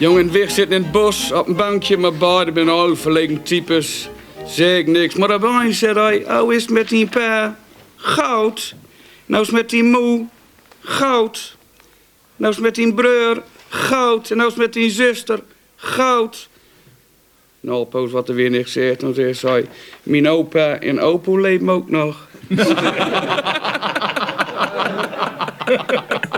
Jongen 0.00 0.32
weg 0.32 0.50
zitten 0.50 0.76
in 0.76 0.82
het 0.82 0.92
bos 0.92 1.32
op 1.32 1.48
een 1.48 1.56
bankje, 1.56 1.96
maar 1.96 2.12
beide 2.12 2.52
ben 2.52 2.68
al 2.68 2.96
verlegen 2.96 3.42
types. 3.42 4.08
Zeg 4.46 4.78
ik 4.78 4.86
niks, 4.86 5.14
maar 5.14 5.28
daarbij 5.28 5.72
zei 5.72 5.98
hij, 5.98 6.40
oh 6.40 6.52
is 6.52 6.68
met 6.68 6.88
die 6.88 7.06
pa? 7.06 7.58
Goud. 7.96 8.74
Nou 9.26 9.42
is 9.42 9.50
met 9.50 9.70
die 9.70 9.84
moe? 9.84 10.26
Goud. 10.80 11.56
Nou 12.36 12.52
is 12.52 12.58
met 12.58 12.74
die 12.74 12.94
broer? 12.94 13.42
Goud. 13.68 14.30
En 14.30 14.36
nou 14.36 14.48
is 14.48 14.56
met 14.56 14.72
die 14.72 14.90
zuster? 14.90 15.42
Goud. 15.76 16.48
Nou, 17.60 17.84
poos 17.84 18.10
wat 18.10 18.28
er 18.28 18.34
weer 18.34 18.50
niks 18.50 18.72
zegt, 18.72 19.00
dan 19.00 19.14
zegt 19.14 19.42
hij, 19.42 19.66
mijn 20.02 20.28
opa 20.28 20.78
en 20.78 21.02
opo 21.02 21.36
leven 21.36 21.70
ook 21.70 21.90
nog. 21.90 22.28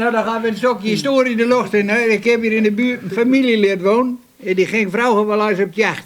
Nou, 0.00 0.12
dan 0.12 0.24
gaan 0.24 0.42
we 0.42 0.48
een 0.48 0.56
stukje 0.56 0.88
historie 0.88 1.36
de 1.36 1.46
lucht 1.46 1.74
in. 1.74 1.88
Hè. 1.88 1.98
Ik 1.98 2.24
heb 2.24 2.42
hier 2.42 2.52
in 2.52 2.62
de 2.62 2.72
buurt 2.72 3.02
een 3.02 3.10
familielid 3.10 3.82
wonen. 3.82 4.20
En 4.44 4.54
die 4.54 4.66
ging 4.66 4.90
vrouwen 4.90 5.26
wel 5.26 5.48
eens 5.48 5.60
op 5.60 5.72
jacht. 5.72 6.04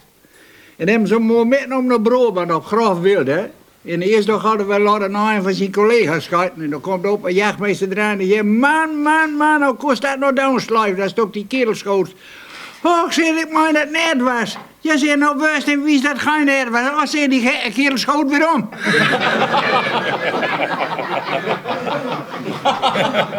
En 0.76 0.88
hebben 0.88 1.08
ze 1.08 1.18
moment 1.18 1.72
om 1.72 1.86
naar 1.86 2.00
Brabant 2.00 2.52
op 2.52 2.64
Graaf 2.64 3.00
Wild, 3.00 3.26
hè. 3.26 3.44
En 3.84 4.02
eerst 4.02 4.28
nog 4.28 4.42
hadden 4.42 4.68
we 4.68 4.78
laten 4.78 5.14
een 5.14 5.42
van 5.42 5.54
zijn 5.54 5.72
collega's 5.72 6.28
kijken. 6.28 6.62
En 6.62 6.70
dan 6.70 6.80
komt 6.80 7.06
op 7.06 7.24
een 7.24 7.34
jachtmeester 7.34 7.90
eraan 7.90 8.18
en 8.18 8.26
zegt... 8.26 8.42
Man, 8.42 9.02
man, 9.02 9.32
man, 9.36 9.62
hoe 9.62 9.74
kost 9.74 10.02
dat 10.02 10.18
nou 10.18 10.34
downslijf? 10.34 10.96
Dat 10.96 11.06
is 11.06 11.12
toch 11.12 11.30
die 11.30 11.46
kerelschoot. 11.46 12.14
Och, 12.82 13.12
zeg 13.12 13.36
ik 13.36 13.52
maar 13.52 13.72
dat 13.72 13.90
net 13.90 14.22
was. 14.22 14.58
Je 14.84 14.98
zegt 14.98 15.16
nou 15.18 15.38
worst 15.38 15.68
en 15.68 15.82
wie 15.82 15.94
is 15.94 16.00
dat 16.02 16.18
net 16.44 16.68
was? 16.68 16.88
Oh, 16.88 17.04
zeg 17.04 17.28
die 17.28 17.40
gekke 17.48 17.72
kerelschoot 17.72 18.30
weer 18.30 18.52
om. 18.52 18.68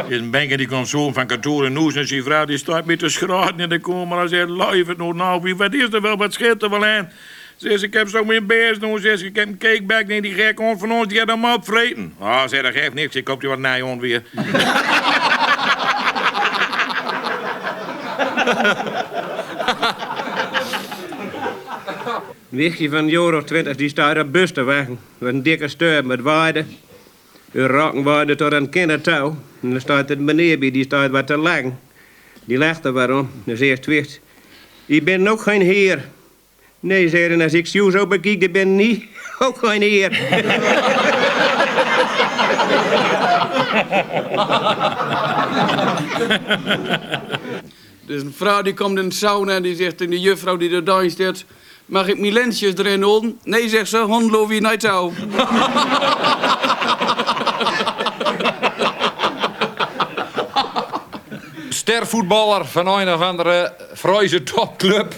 Een 0.10 0.32
banker 0.32 0.58
die 0.58 0.68
komt 0.68 0.88
zo 0.88 1.12
van 1.12 1.28
kantoor 1.28 1.66
en 1.66 1.74
noes 1.74 1.96
en 1.96 2.08
zijn 2.08 2.24
vrouw 2.24 2.46
die 2.46 2.58
staat 2.58 2.86
met 2.86 3.00
de 3.00 3.10
schraten 3.10 3.60
in 3.60 3.70
de 3.70 3.80
kamer 3.80 4.20
en 4.22 4.30
zegt, 4.30 4.48
het 4.88 4.98
nog 4.98 5.14
nou, 5.14 5.42
wie- 5.42 5.56
wat 5.56 5.74
is 5.74 5.88
er 5.92 6.02
wel, 6.02 6.18
wat 6.18 6.34
scheelt 6.34 6.64
er 6.64 6.70
wel 6.70 6.86
aan? 6.86 7.12
Zegt 7.56 7.80
ze, 7.80 7.86
ik 7.86 7.94
heb 7.94 8.10
zo 8.10 8.24
mijn 8.24 8.46
beers 8.46 8.80
doen, 8.80 9.00
zegt 9.00 9.20
ze, 9.20 9.26
ik 9.26 9.36
heb 9.36 9.48
een 9.48 9.58
cakeback, 9.58 10.08
nee, 10.08 10.22
die 10.22 10.34
gek 10.34 10.58
hond 10.58 10.80
van 10.80 10.92
ons, 10.92 11.08
die 11.08 11.18
gaat 11.18 11.28
hem 11.28 11.46
opvreten. 11.46 12.14
Ah, 12.20 12.48
zeg, 12.48 12.62
dat 12.62 12.74
geeft 12.74 12.94
niks, 12.94 13.16
ik 13.16 13.24
koop 13.24 13.40
die 13.40 13.50
wat 13.50 13.60
nijhond 13.60 14.02
weer. 14.02 14.24
Wichtje 22.56 22.90
van 22.90 22.98
een 22.98 23.10
jaar 23.10 23.44
twintig 23.44 23.76
die 23.76 23.90
staat 23.90 24.18
op 24.18 24.32
bus 24.32 24.52
te 24.52 24.64
wachten. 24.64 25.00
Met 25.18 25.34
een 25.34 25.44
dikke 25.44 25.68
stuur 25.68 26.06
met 26.06 26.22
waarde. 26.22 26.66
U 27.52 27.62
raken 27.62 28.04
waarde 28.04 28.36
tot 28.36 28.52
een 28.52 28.70
kindertouw. 28.70 29.38
En 29.62 29.70
dan 29.72 29.80
staat 29.80 30.10
het 30.10 30.20
meneer 30.20 30.60
bij, 30.60 30.72
die 30.72 30.84
staat 30.84 31.12
wat 31.12 31.28
te 31.28 31.38
lang. 31.38 31.74
Die 32.46 32.58
lacht 32.58 32.86
er 32.86 32.92
waarom. 32.92 33.30
Dan 33.44 33.58
zegt 33.58 33.86
Wicht. 33.86 34.20
Ik 34.86 35.04
ben 35.04 35.28
ook 35.28 35.42
geen 35.42 35.62
heer. 35.62 36.06
Nee, 36.80 37.10
zei 37.10 37.44
als 37.44 37.54
ik 37.54 37.66
jou 37.66 37.92
zo 37.92 38.08
bekijk, 38.08 38.42
dan 38.42 38.52
ben 38.52 38.80
ik 38.80 38.88
niet 38.88 39.04
ook 39.46 39.58
geen 39.58 39.82
heer. 39.82 40.20
Dus 48.06 48.22
een 48.22 48.34
vrouw 48.36 48.62
die 48.62 48.74
komt 48.74 49.00
in 49.00 49.10
de 49.10 49.16
sauna 49.16 49.56
en 49.56 49.64
die 49.64 49.76
zegt 49.76 49.98
tegen 49.98 50.14
de 50.14 50.20
juffrouw 50.20 50.58
die 50.58 50.82
er 50.84 51.12
staat... 51.12 51.46
Mag 51.86 52.08
ik 52.08 52.20
mijn 52.20 52.34
lensjes 52.34 52.74
erin 52.78 53.02
houden? 53.02 53.40
Nee, 53.44 53.70
zegt 53.70 53.90
ze, 53.90 53.98
hond 53.98 54.32
loof 54.32 54.54
je 54.54 54.62
niet 54.62 54.80
touw. 54.80 55.12
stervoetballer 61.86 62.66
van 62.66 62.88
een 62.88 63.14
of 63.14 63.22
andere 63.22 63.74
Fruise 63.94 64.44
topclub. 64.44 65.14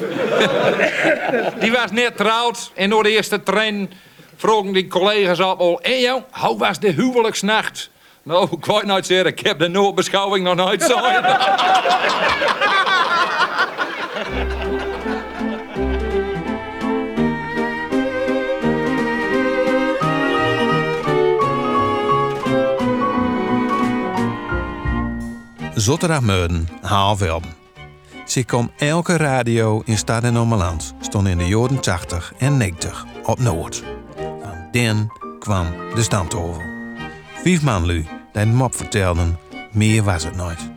die 1.60 1.72
was 1.72 1.92
net 1.92 2.18
trouwd 2.18 2.72
en 2.76 2.90
door 2.90 3.04
de 3.04 3.10
eerste 3.10 3.44
train 3.44 3.92
vroegen 4.36 4.74
die 4.74 4.88
collega's 4.88 5.40
op 5.40 5.60
al... 5.60 5.82
En 5.82 6.00
jou, 6.00 6.22
hoe 6.32 6.58
was 6.58 6.80
de 6.80 6.92
huwelijksnacht? 6.92 7.90
Nou, 8.24 8.48
ik 8.52 8.66
weet 8.66 8.84
nooit 8.84 9.06
zeggen, 9.06 9.28
ik 9.28 9.40
heb 9.40 9.60
de 9.60 9.68
noodbeschouwing 9.68 10.46
nog 10.46 10.56
nooit 10.56 10.84
zo. 10.84 11.00
Zotterdag-Meuden, 25.78 26.68
half. 26.82 27.22
Ze 28.26 28.44
kwam 28.44 28.72
elke 28.78 29.18
radio 29.18 29.82
in 29.86 29.98
Stad 29.98 30.24
en 30.24 30.38
Ommeland 30.38 30.94
stond 31.02 31.28
in 31.28 31.38
de 31.38 31.48
jaren 31.48 31.80
80 31.80 32.34
en 32.38 32.58
90 32.58 33.06
op 33.24 33.40
Noord. 33.40 33.84
Van 34.16 34.68
den 34.72 35.12
kwam 35.40 35.68
de 35.96 36.02
stamtovel. 36.02 36.62
Vijf 37.44 37.62
man 37.62 37.86
lui 37.86 38.08
die 38.32 38.46
mop 38.46 38.76
vertelden, 38.76 39.40
meer 39.72 40.04
was 40.04 40.24
het 40.24 40.36
nooit. 40.36 40.70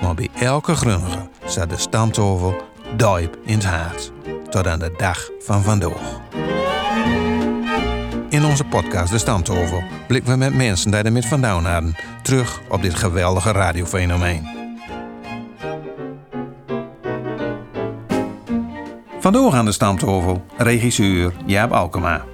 Maar 0.00 0.14
bij 0.14 0.28
elke 0.34 0.74
grunnige 0.74 1.28
zat 1.44 1.70
de 1.70 1.78
stamtovel 1.78 2.54
diep 2.96 3.38
in 3.44 3.54
het 3.54 3.64
hart. 3.64 4.12
Tot 4.50 4.66
aan 4.66 4.78
de 4.78 4.94
dag 4.96 5.30
van 5.38 5.62
vandaag. 5.62 6.25
In 8.36 8.44
onze 8.44 8.64
podcast 8.64 9.12
De 9.12 9.18
Stamtovel 9.18 9.82
blikken 10.06 10.32
we 10.32 10.38
met 10.38 10.54
mensen 10.54 10.90
die 10.90 11.02
er 11.02 11.12
met 11.12 11.26
vandaan 11.26 11.64
hadden 11.64 11.96
terug 12.22 12.60
op 12.68 12.82
dit 12.82 12.94
geweldige 12.94 13.52
radiofenomeen. 13.52 14.46
Vandoor 19.18 19.52
aan 19.52 19.64
de 19.64 19.72
Stamtovel, 19.72 20.44
regisseur 20.56 21.32
Jaap 21.46 21.72
Alkema. 21.72 22.24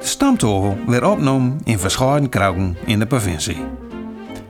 De 0.00 0.06
Stamtovel 0.06 0.76
werd 0.86 1.04
opgenomen 1.04 1.60
in 1.64 1.78
verschillende 1.78 2.28
kruiken 2.28 2.76
in 2.84 2.98
de 2.98 3.06
provincie. 3.06 3.64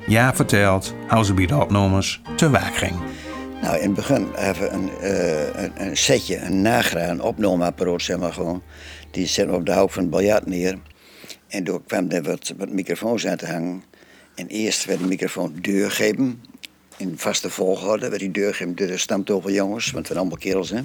Jaap 0.06 0.36
vertelt 0.36 0.94
hoe 1.08 1.24
ze 1.24 1.34
bij 1.34 1.46
de 1.46 1.54
te 2.36 2.50
werk 2.50 2.76
ging. 2.76 2.94
Nou, 3.62 3.76
in 3.76 3.82
het 3.82 3.94
begin 3.94 4.26
we 4.62 4.68
een, 4.70 4.90
eh, 5.00 5.62
een, 5.62 5.72
een 5.74 5.96
setje, 5.96 6.38
een 6.38 6.62
nagra, 6.62 7.08
een 7.08 7.22
zeg 8.04 8.18
maar 8.18 8.32
gewoon. 8.32 8.62
Die 9.12 9.26
zetten 9.26 9.54
we 9.54 9.60
op 9.60 9.66
de 9.66 9.74
hoek 9.74 9.90
van 9.90 10.02
het 10.02 10.10
biljart 10.10 10.46
neer. 10.46 10.78
En 11.48 11.64
door 11.64 11.82
kwam 11.86 12.10
er 12.10 12.22
wat, 12.22 12.52
wat 12.56 12.68
microfoons 12.70 13.26
aan 13.26 13.36
te 13.36 13.46
hangen. 13.46 13.82
En 14.34 14.46
eerst 14.46 14.84
werd 14.84 14.98
de 14.98 15.06
microfoon 15.06 15.58
deurgegeven. 15.60 16.42
In 16.96 17.18
vaste 17.18 17.50
volgorde 17.50 18.08
werd 18.08 18.20
die 18.20 18.30
deurgegeven 18.30 18.76
door 18.76 18.86
de 18.86 18.96
stamtoveljongens, 18.96 19.90
want 19.90 20.08
het 20.08 20.16
waren 20.16 20.22
allemaal 20.22 20.38
kerels, 20.38 20.70
hè. 20.70 20.80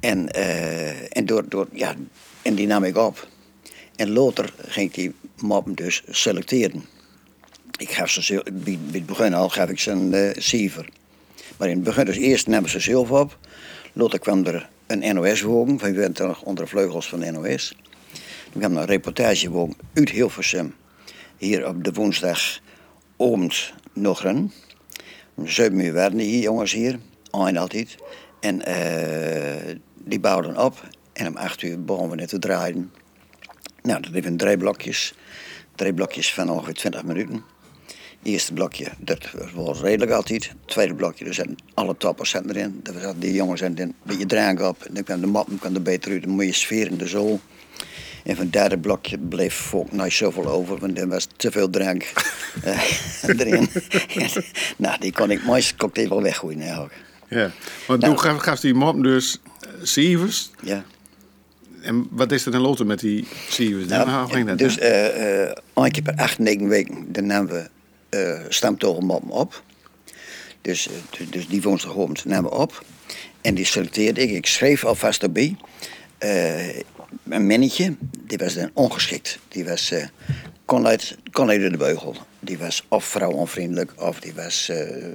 En, 0.00 0.28
eh, 0.28 1.16
en, 1.16 1.26
door, 1.26 1.48
door, 1.48 1.68
ja, 1.72 1.94
en 2.42 2.54
die 2.54 2.66
nam 2.66 2.84
ik 2.84 2.96
op. 2.96 3.28
En 3.96 4.10
later 4.10 4.52
ging 4.66 4.92
die 4.92 5.14
moppen 5.40 5.74
dus 5.74 6.02
selecteren. 6.08 6.84
Ik 7.78 7.90
gaf 7.90 8.10
ze, 8.10 8.44
bij 8.52 8.78
het 8.92 9.06
begin 9.06 9.34
al 9.34 9.48
gaf 9.48 9.68
ik 9.68 9.78
ze 9.78 9.90
een 9.90 10.14
eh 10.14 10.30
cijfer. 10.36 10.88
Maar 11.56 11.68
in 11.68 11.74
het 11.74 11.84
begin, 11.84 12.04
dus 12.04 12.16
eerst 12.16 12.46
namen 12.46 12.70
ze 12.70 12.80
zelf 12.80 13.10
op. 13.10 13.38
Later 13.92 14.18
kwam 14.18 14.44
er 14.44 14.68
een 14.86 15.14
NOS-wogen, 15.14 15.78
van 15.78 15.90
wie 15.90 16.00
bent 16.00 16.18
nog 16.18 16.42
onder 16.42 16.64
de 16.64 16.70
vleugels 16.70 17.08
van 17.08 17.20
de 17.20 17.30
NOS. 17.30 17.74
Kwam 18.58 18.72
er 18.72 18.78
een 18.78 18.86
reportagewogen 18.86 19.76
uit 19.94 20.10
Hilversum. 20.10 20.74
Hier 21.36 21.68
op 21.68 21.84
de 21.84 21.92
woensdag 21.92 22.60
oomt 23.16 23.72
nog 23.92 24.24
een. 24.24 24.52
Zeven 25.44 25.78
uur 25.78 25.92
werden 25.92 26.18
hier, 26.18 26.42
jongens 26.42 26.72
hier. 26.72 26.98
Een 27.30 27.56
altijd. 27.56 27.96
En 28.40 28.64
eh, 28.64 29.74
die 29.94 30.20
bouwden 30.20 30.58
op. 30.58 30.88
En 31.12 31.26
om 31.26 31.36
acht 31.36 31.62
uur 31.62 31.84
begonnen 31.84 32.10
we 32.10 32.16
net 32.16 32.28
te 32.28 32.38
draaien. 32.38 32.92
Nou, 33.82 34.00
dat 34.00 34.12
even 34.12 34.36
drie 34.36 34.56
blokjes. 34.56 35.14
Drie 35.74 35.94
blokjes 35.94 36.34
van 36.34 36.50
ongeveer 36.50 36.74
20 36.74 37.04
minuten. 37.04 37.44
Eerste 38.26 38.52
blokje, 38.52 38.86
dat 38.98 39.28
was 39.54 39.80
redelijk 39.80 40.10
altijd. 40.10 40.48
Het 40.48 40.56
tweede 40.64 40.94
blokje, 40.94 41.24
er 41.24 41.34
zijn 41.34 41.56
alle 41.74 41.96
toppers 41.96 42.30
zijn 42.30 42.50
erin. 42.50 42.80
Er 42.84 43.14
die 43.18 43.32
jongens 43.32 43.60
en 43.60 43.80
een 43.80 43.94
beetje 44.02 44.26
drank 44.26 44.60
op. 44.60 44.82
En 44.82 44.94
dan 44.94 45.02
kwam 45.02 45.20
de 45.20 45.26
mop 45.26 45.48
kwam 45.58 45.74
er 45.74 45.82
beter 45.82 46.12
uit, 46.12 46.24
een 46.24 46.30
mooie 46.30 46.52
sfeer 46.52 46.86
in 46.86 46.96
de 46.96 47.06
zool. 47.06 47.40
En 48.24 48.36
van 48.36 48.44
het 48.44 48.52
derde 48.52 48.78
blokje 48.78 49.18
bleef 49.18 49.54
volk 49.54 49.92
nooit 49.92 50.12
zoveel 50.12 50.46
over, 50.46 50.78
want 50.78 50.98
er 50.98 51.08
was 51.08 51.28
te 51.36 51.50
veel 51.50 51.70
drank 51.70 52.02
eh, 52.62 52.80
erin. 53.22 53.68
En, 54.14 54.28
nou, 54.76 55.00
die 55.00 55.12
kon 55.12 55.30
ik 55.30 55.44
mooist 55.44 55.76
cocktail 55.76 56.08
wel 56.08 56.22
weggooien 56.22 56.60
eigenlijk. 56.60 56.94
Ja, 57.28 57.50
want 57.86 58.00
Nou. 58.00 58.16
toen 58.16 58.40
gaf, 58.40 58.60
die 58.60 58.74
mop 58.74 59.02
dus 59.02 59.40
eh, 59.60 59.70
cijfers. 59.82 60.50
Ja. 60.62 60.84
En 61.82 62.06
wat 62.10 62.32
is 62.32 62.46
er 62.46 62.52
dan 62.52 62.60
later 62.60 62.86
met 62.86 63.00
die? 63.00 63.28
Dan 63.86 63.86
Nou, 63.86 64.56
dus 64.56 64.78
eh 64.78 65.44
eh 65.44 65.56
een 65.74 65.90
keer 65.90 66.02
per 66.02 66.14
acht, 66.16 66.38
negen 66.38 66.68
weken 66.68 67.12
dan 67.12 67.26
namen 67.26 67.52
we 67.52 67.74
eh 68.16 68.44
stamtogelmoppen 68.48 69.30
op. 69.30 69.62
Dus, 70.60 70.88
eh, 70.88 71.26
dus- 71.30 71.48
die 71.48 71.62
woensdagavond 71.62 72.24
namen 72.24 72.50
we 72.50 72.56
op. 72.56 72.84
En 73.40 73.54
die 73.54 73.64
selecteerde 73.64 74.22
ik. 74.22 74.30
Ik 74.30 74.46
schreef 74.46 74.84
alvast 74.84 75.22
erbij. 75.22 75.56
eh, 76.18 76.76
een 77.28 77.46
mannetje, 77.46 77.96
die 78.26 78.38
was 78.38 78.54
dan 78.54 78.70
ongeschikt. 78.72 79.38
Die 79.48 79.64
was, 79.64 79.90
eh, 79.90 80.06
kon, 80.64 80.86
uit, 80.86 81.16
de 81.32 81.76
beugel. 81.78 82.16
die 82.40 82.58
was 82.58 82.84
of 82.88 83.04
vrouwonvriendelijk, 83.04 83.92
of 83.96 84.20
die 84.20 84.34
was 84.34 84.70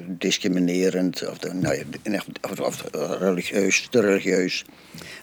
discriminerend, 0.08 1.28
of, 1.30 1.54
nou 1.54 1.84
of, 2.62 2.84
religieus, 3.20 3.88
te 3.90 4.02
religieus, 4.02 4.66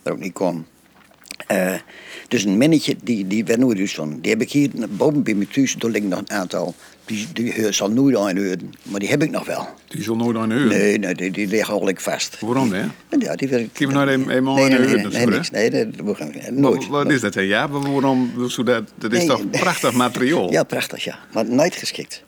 waar 0.02 0.12
ook 0.12 0.19
niet 0.19 0.32
kon. 0.32 0.66
Eh, 1.46 1.75
dus 2.29 2.44
een 2.44 2.56
minnetje, 2.58 2.96
die, 3.02 3.26
die 3.26 3.44
werd 3.44 3.58
nooit 3.61 3.79
uitgezonden. 3.79 4.20
Die 4.20 4.31
heb 4.31 4.40
ik 4.43 4.50
hier 4.52 4.70
boven 4.90 5.23
bij 5.23 5.35
me 5.35 5.49
thuis, 5.49 5.75
daar 5.75 5.90
liggen 5.90 6.11
nog 6.11 6.19
een 6.19 6.31
aantal. 6.31 6.75
Die, 7.05 7.26
die 7.32 7.52
heur- 7.52 7.73
zal 7.75 7.90
nooit 7.90 8.17
aan 8.17 8.37
horen, 8.37 8.70
maar 8.82 9.00
die 9.00 9.08
heb 9.08 9.23
ik 9.23 9.31
nog 9.31 9.46
wel. 9.46 9.69
Die 9.88 10.02
zal 10.02 10.17
nooit 10.17 10.37
aan 10.37 10.50
huren. 10.52 10.69
Nee, 10.69 10.99
nee 10.99 11.14
die, 11.14 11.31
die 11.31 11.46
liggen 11.46 11.69
eigenlijk 11.69 12.00
vast. 12.00 12.40
Waarom, 12.40 12.73
hè? 12.73 12.82
Ja, 13.19 13.35
die 13.35 13.49
wil 13.49 13.58
ik. 13.58 13.69
Kun 13.73 13.88
je 13.88 13.94
nou 13.94 14.11
een- 14.11 14.31
eenmaal 14.31 14.55
nee, 14.55 14.64
aan 14.64 14.70
nee, 14.70 14.94
nee, 14.94 15.06
nee, 15.06 15.26
niks. 15.26 15.50
Nee, 15.50 15.70
dat, 15.70 15.87
dat, 15.96 16.50
nooit. 16.50 16.88
Wat, 16.88 17.05
wat 17.05 17.12
is 17.12 17.20
dat, 17.20 17.35
hè? 17.35 17.41
Ja, 17.41 17.69
waarom? 17.69 18.32
Dat, 18.64 18.64
dat 18.99 19.12
is 19.12 19.19
Nee, 19.19 19.26
toch 19.26 19.50
prachtig 19.50 19.93
materiaal? 19.93 20.50
Ja, 20.52 20.62
prachtig, 20.62 21.05
ja. 21.05 21.19
Maar 21.32 21.44
nooit 21.50 21.75
geschikt. 21.76 22.23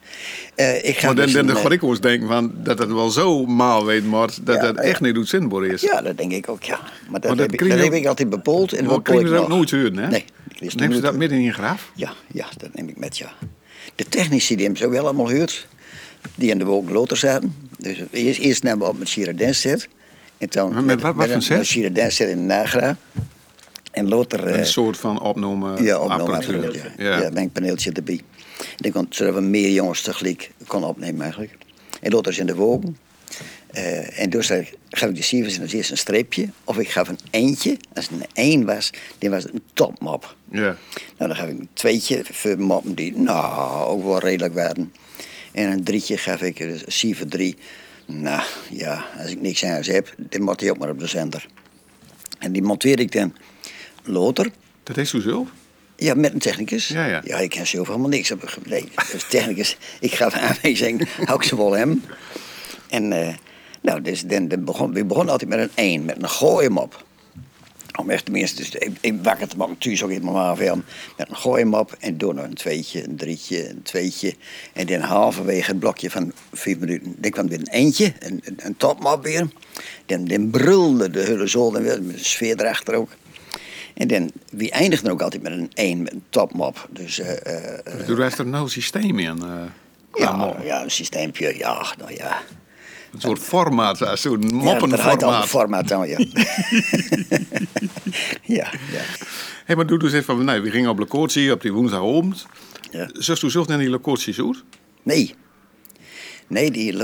Eh, 0.55 0.85
ik 0.85 0.99
ga 0.99 1.07
Maar 1.07 1.15
dan, 1.17 1.33
dan 1.33 1.47
de 1.47 1.53
eh, 1.53 1.65
Griekhoos 1.65 2.01
denken 2.01 2.29
van 2.29 2.53
dat 2.55 2.79
het 2.79 2.93
wel 2.93 3.11
zo 3.11 3.47
maal 3.47 3.85
weet, 3.87 4.05
maar 4.07 4.29
dat 4.43 4.57
Ja, 4.57 4.65
ja. 4.67 4.75
echt 4.75 5.01
niet 5.01 5.15
doet 5.15 5.29
zinbaar 5.29 5.65
is. 5.67 5.81
Ja, 5.81 6.01
dat 6.03 6.17
denk 6.19 6.33
ik 6.33 6.49
ook, 6.49 6.63
ja. 6.63 6.81
Maar 7.11 7.21
dat, 7.21 7.31
dat 7.31 7.39
heb, 7.39 7.53
ik, 7.53 7.69
dat 7.69 7.79
heb 7.79 7.93
ik 7.93 8.07
altijd 8.07 8.31
bepoeld. 8.31 8.73
En 8.73 8.85
Maar 8.85 8.95
dat 8.95 9.03
bepool 9.05 9.21
ze 9.21 9.27
ik 9.27 9.33
dat 9.41 9.49
nooit 9.49 9.71
huren, 9.71 9.97
hè? 9.97 10.09
Nee. 10.09 10.25
ik 10.59 10.75
Neemt 10.75 10.95
ze 10.95 11.01
dat 11.01 11.15
midden 11.15 11.39
in 11.39 11.45
je 11.45 11.53
graf? 11.53 11.91
Ja, 11.95 12.13
ja, 12.33 12.47
dat 12.57 12.69
neem 12.75 12.89
ik 12.89 12.99
met, 12.99 13.19
ja. 13.19 13.33
De 13.95 14.05
technici 14.09 14.57
die 14.57 14.67
hem 14.67 14.77
zo 14.77 14.91
wel 14.91 15.05
allemaal 15.05 15.29
huurt, 15.29 15.67
die 16.35 16.51
in 16.51 16.59
de 16.59 16.65
wolken 16.65 16.93
loter 16.93 17.17
zaten. 17.17 17.55
Dus 17.79 17.99
eerst, 18.11 18.41
eerst 18.41 18.63
namen 18.63 18.79
we 18.79 18.93
op 18.93 18.99
met 18.99 19.09
Girardins 19.11 19.61
zit. 19.61 19.89
En 20.39 20.49
toen 20.49 20.75
Met- 20.75 20.85
met 20.85 21.01
wat- 21.01 21.15
wat 21.15 21.43
set? 21.43 21.57
Met 21.57 21.69
Girardins 21.69 22.17
zit 22.17 22.29
in 22.29 22.37
de 22.37 22.43
Nagra. 22.43 22.97
En 23.91 24.09
loter... 24.09 24.47
eh, 24.47 24.59
Een 24.59 24.67
soort 24.67 24.97
van 24.97 25.21
opnomen 25.21 25.85
ja, 25.85 25.95
apparatuur. 25.95 26.55
opnameapparatuur. 26.57 26.93
Ja. 27.05 27.21
Ja. 27.21 27.31
ben 27.31 27.43
ik 27.43 27.53
paneeltje 27.53 27.93
erbij. 27.93 28.21
En 28.77 28.93
kon, 28.93 29.07
zodat 29.11 29.35
we 29.35 29.41
meer 29.41 29.71
jongens 29.71 30.03
tegelijk 30.03 30.51
kon 30.67 30.85
opnemen 30.85 31.23
eigenlijk. 31.23 31.57
En 32.01 32.11
dat 32.11 32.27
is 32.27 32.39
in 32.39 32.47
de 32.47 32.55
wogen. 32.55 32.97
Eh, 33.67 34.21
en 34.21 34.31
dus 34.31 34.53
gaf 34.91 35.09
ik 35.09 35.17
de 35.17 35.23
cijfers 35.23 35.57
en 35.57 35.63
als 35.63 35.73
eerst 35.73 35.91
een 35.91 35.97
streepje. 35.97 36.49
Of 36.65 36.79
ik 36.79 36.91
gaf 36.91 37.09
een 37.09 37.19
eentje. 37.31 37.77
Als 37.95 38.09
het 38.09 38.21
een 38.21 38.27
1 38.33 38.65
was, 38.65 38.91
dan 39.19 39.31
was 39.31 39.43
het 39.43 39.53
een 39.53 39.63
topmop. 39.73 40.37
Ja. 40.51 40.61
Nou, 40.61 40.77
dan 41.17 41.37
gaf 41.37 41.49
ik 41.49 41.59
een 41.59 41.69
tweetje 41.73 42.25
voor 42.25 42.59
moppen 42.59 42.95
die 42.95 43.17
nou 43.17 43.85
ook 43.87 44.05
wel 44.05 44.19
redelijk 44.19 44.55
waren. 44.55 44.93
En 45.53 45.71
een 45.71 45.85
drietje 45.85 46.17
gaf 46.17 46.43
ik 46.43 46.57
dus 46.57 46.83
cijfer 46.87 47.29
3. 47.29 47.57
Nou 48.07 48.43
ja, 48.71 49.07
als 49.19 49.31
ik 49.31 49.41
niks 49.41 49.65
aan 49.65 49.83
heb, 49.83 50.15
dan 50.17 50.43
moet 50.43 50.61
hij 50.61 50.71
ook 50.71 50.79
maar 50.79 50.91
op 50.91 50.99
de 50.99 51.07
zender. 51.07 51.47
En 52.39 52.53
die 52.53 52.63
monteerde 52.63 53.03
ik 53.03 53.13
dan 53.13 53.35
later. 54.05 54.51
Dat 54.83 54.97
is 54.97 55.11
zo 55.11 55.21
zelf? 55.21 55.49
Ja, 56.01 56.15
met 56.15 56.33
een 56.33 56.39
technicus. 56.39 56.89
Ja, 56.89 57.07
ja. 57.07 57.21
ja 57.25 57.39
ik 57.39 57.51
ken 57.51 57.67
zelf 57.67 57.87
helemaal 57.87 58.09
niks. 58.09 58.33
Nee, 58.65 58.89
dus 59.13 59.25
technicus. 59.29 59.77
Ik 60.01 60.15
gaf 60.15 60.35
aanwijzing, 60.35 61.09
hou 61.25 61.39
ik 61.39 61.47
ze 61.47 61.57
wel 61.57 61.73
hem. 61.73 62.05
En 62.89 63.13
eh, 63.13 63.35
nou, 63.81 64.03
dus 64.03 64.23
dan, 64.23 64.49
dan 64.49 64.65
begon, 64.65 64.93
we 64.93 65.05
begonnen 65.05 65.33
altijd 65.33 65.51
met 65.51 65.59
een 65.59 65.71
1, 65.75 66.05
met 66.05 66.23
een 66.23 66.29
gooi 66.29 66.67
hem 66.67 66.79
op. 66.79 67.05
Om 67.99 68.11
echt 68.11 68.25
tenminste, 68.25 68.57
dus 68.57 68.71
ik, 68.71 68.91
ik 69.01 69.15
wakker 69.23 69.49
te 69.49 69.57
maken, 69.57 69.79
thuis 69.79 70.03
ook 70.03 70.11
in 70.11 70.33
mijn. 70.33 70.85
Met 71.17 71.29
een 71.29 71.37
gooi 71.37 71.63
hem 71.63 71.75
op 71.75 71.97
en 71.99 72.19
door 72.19 72.35
nog 72.35 72.45
een 72.45 72.55
tweetje, 72.55 73.05
een 73.05 73.17
drietje, 73.17 73.69
een 73.69 73.83
tweetje. 73.83 74.35
En 74.73 74.87
dan 74.87 75.01
halverwege 75.01 75.71
het 75.71 75.79
blokje 75.79 76.11
van 76.11 76.33
vijf 76.53 76.79
minuten, 76.79 77.15
dan 77.19 77.31
kwam 77.31 77.49
weer 77.49 77.59
een 77.59 77.71
eentje, 77.71 78.13
een, 78.19 78.41
een, 78.45 78.59
een 78.63 78.77
topmap 78.77 79.23
weer. 79.23 79.49
Dan, 80.07 80.25
dan 80.25 80.51
brulde 80.51 81.11
de 81.11 81.21
hele 81.21 81.47
zool 81.47 81.71
dan 81.71 81.83
weer, 81.83 82.03
met 82.03 82.15
een 82.15 82.25
sfeer 82.25 82.61
erachter 82.61 82.95
ook. 82.95 83.11
En 83.95 84.09
dan, 84.09 84.31
wie 84.51 84.71
eindigt 84.71 85.03
dan 85.05 85.13
ook 85.13 85.23
altijd 85.23 85.43
met 85.43 85.53
een 85.53 85.71
1, 85.75 86.03
met 86.03 86.13
een 86.13 86.23
topmap. 86.31 86.89
Dus 86.91 87.19
eh, 87.19 87.77
eh, 88.01 88.07
Doe 88.07 88.23
er 88.25 88.47
nou 88.47 88.63
een 88.65 88.71
systeem 88.71 89.19
in? 89.19 89.43
eh, 89.43 89.63
ja, 90.15 90.37
mop? 90.37 90.57
ja, 90.65 90.83
een 90.83 90.91
systeempje, 90.91 91.59
ja, 91.59 91.95
nou 91.99 92.15
ja. 92.15 92.43
Een 93.13 93.21
soort 93.21 93.39
formaat, 93.39 94.01
eh, 94.01 94.15
zo'n 94.15 94.41
Ja, 94.63 94.79
daar 94.79 95.01
hangt 95.01 95.23
al 95.23 95.33
een 95.33 95.39
moppenformaat. 95.39 95.47
formaat 95.47 95.93
aan, 95.93 96.09
ja. 96.15 96.19
ja, 98.43 98.73
ja. 98.93 99.03
Hé, 99.65 99.75
maar 99.77 99.87
doe 99.87 99.99
dus 99.99 100.13
even 100.13 100.25
van, 100.37 100.45
nee, 100.45 100.61
we 100.61 100.71
gingen 100.71 100.91
op 100.91 100.99
locatie 100.99 101.53
op 101.53 101.61
die 101.61 101.73
woensdagavond. 101.73 102.47
Ja. 102.91 103.11
Zegt 103.13 103.43
u 103.43 103.51
zelf 103.51 103.67
naar 103.67 103.79
die 103.79 103.91
locaties 103.91 104.39
uit? 104.39 104.63
Nee. 105.03 105.35
Nee, 106.47 106.71
die, 106.71 106.95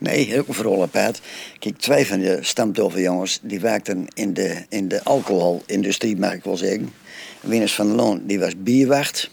nee, 0.00 0.38
ook 0.38 0.48
een 0.48 0.82
apart. 0.82 1.20
Kijk, 1.58 1.78
twee 1.78 2.06
van 2.06 2.20
de 2.20 2.38
stamtoverjongens, 2.40 3.38
die 3.42 3.60
werkten 3.60 4.06
in 4.14 4.34
de, 4.34 4.64
in 4.68 4.88
de 4.88 5.04
alcoholindustrie, 5.04 6.16
mag 6.16 6.32
ik 6.32 6.44
wel 6.44 6.56
zeggen. 6.56 6.92
Winners 7.40 7.74
van 7.74 7.94
Loon, 7.94 8.26
die 8.26 8.38
was 8.38 8.52
bierwacht. 8.56 9.30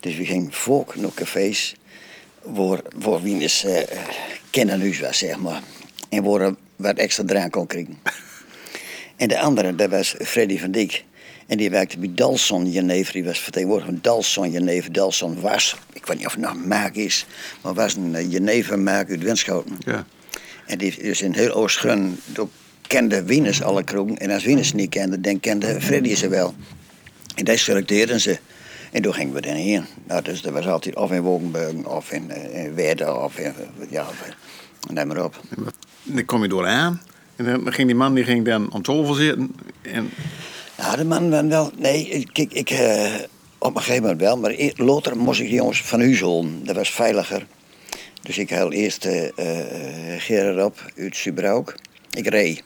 Dus 0.00 0.16
we 0.16 0.24
gingen 0.24 0.52
volk 0.52 0.96
naar 0.96 1.14
cafés, 1.14 1.74
waar, 2.42 2.80
waar 2.96 3.22
Wieners 3.22 3.66
kinderhuis 4.50 5.00
was, 5.00 5.18
zeg 5.18 5.38
maar. 5.38 5.62
En 6.08 6.22
waar 6.22 6.54
wat 6.76 6.96
extra 6.96 7.24
drank 7.26 7.52
kon 7.52 7.66
krijgen. 7.66 7.98
En 9.16 9.28
de 9.28 9.40
andere, 9.40 9.74
dat 9.74 9.90
was 9.90 10.14
Freddy 10.18 10.58
van 10.58 10.70
Dijk. 10.70 11.04
En 11.48 11.56
die 11.56 11.70
werkte 11.70 11.98
bij 11.98 12.10
Dalson 12.14 12.70
Jenever. 12.70 13.12
Die 13.12 13.24
was 13.24 13.38
vertegenwoordiger 13.38 13.92
van 13.92 14.02
Dalson 14.02 14.50
Jenever. 14.50 14.92
Dalson 14.92 15.40
was, 15.40 15.76
ik 15.92 16.06
weet 16.06 16.16
niet 16.16 16.26
of 16.26 16.32
het 16.32 16.40
nog 16.40 16.52
een 16.52 16.68
maak 16.68 16.94
is, 16.94 17.26
maar 17.62 17.74
was 17.74 17.94
een 17.94 18.14
uh, 18.14 18.32
Jenever-maak 18.32 19.10
uit 19.10 19.22
Winschoten. 19.22 19.76
Ja. 19.78 20.06
En 20.66 20.78
die 20.78 21.02
dus 21.02 21.22
in 21.22 21.32
heel 21.32 21.52
Oost-Grun 21.52 22.20
ook 22.36 22.50
kende 22.86 23.22
Wieners 23.22 23.62
alle 23.62 23.84
kroegen. 23.84 24.18
En 24.18 24.30
als 24.30 24.44
Wieners 24.44 24.72
niet 24.72 24.90
kende, 24.90 25.20
dan 25.20 25.40
kende 25.40 25.80
Freddy 25.80 26.14
ze 26.14 26.28
wel. 26.28 26.54
En 27.34 27.44
die 27.44 27.56
selecteerden 27.56 28.20
ze. 28.20 28.38
En 28.92 29.02
toen 29.02 29.14
gingen 29.14 29.34
we 29.34 29.40
dan 29.40 29.54
heen. 29.54 29.84
Nou, 30.06 30.22
dus 30.22 30.42
dat 30.42 30.52
was 30.52 30.66
altijd 30.66 30.96
of 30.96 31.10
in 31.10 31.22
Wogenburgen, 31.22 31.86
of 31.86 32.12
in, 32.12 32.30
eh, 32.30 32.64
in 32.64 32.74
Werden, 32.74 33.24
of 33.24 33.38
in, 33.38 33.44
eh, 33.44 33.90
ja, 33.90 34.00
eh, 34.00 34.92
neem 34.92 35.06
maar 35.06 35.24
op. 35.24 35.40
En 35.56 35.64
dan 36.02 36.24
kom 36.24 36.42
je 36.42 36.48
door 36.48 36.66
aan. 36.66 37.02
En 37.36 37.44
dan 37.44 37.72
ging 37.72 37.86
die 37.86 37.96
man 37.96 38.14
die 38.14 38.24
ging 38.24 38.44
dan 38.44 38.72
aan 38.72 38.82
tafel 38.82 39.14
zitten. 39.14 39.54
En 39.82 40.10
Nou, 40.88 41.00
de 41.00 41.06
man 41.06 41.30
ben 41.30 41.48
wel. 41.48 41.70
Nee, 41.76 42.26
kijk, 42.32 42.52
ik. 42.52 42.70
eh, 42.70 43.14
op 43.58 43.74
een 43.76 43.82
gegeven 43.82 44.02
moment 44.02 44.20
wel, 44.20 44.36
maar 44.38 44.50
e- 44.50 44.72
later 44.76 45.16
moest 45.16 45.40
ik 45.40 45.48
jongens 45.48 45.82
van 45.82 46.14
halen. 46.14 46.64
Dat 46.64 46.76
was 46.76 46.90
veiliger. 46.90 47.46
Dus 48.22 48.38
ik 48.38 48.50
haal 48.50 48.72
eerst 48.72 49.04
eh, 49.04 49.22
Gerard 50.18 50.64
op 50.64 50.92
uit 50.96 51.16
Subrouk. 51.16 51.74
Ik 52.10 52.28
reed. 52.28 52.62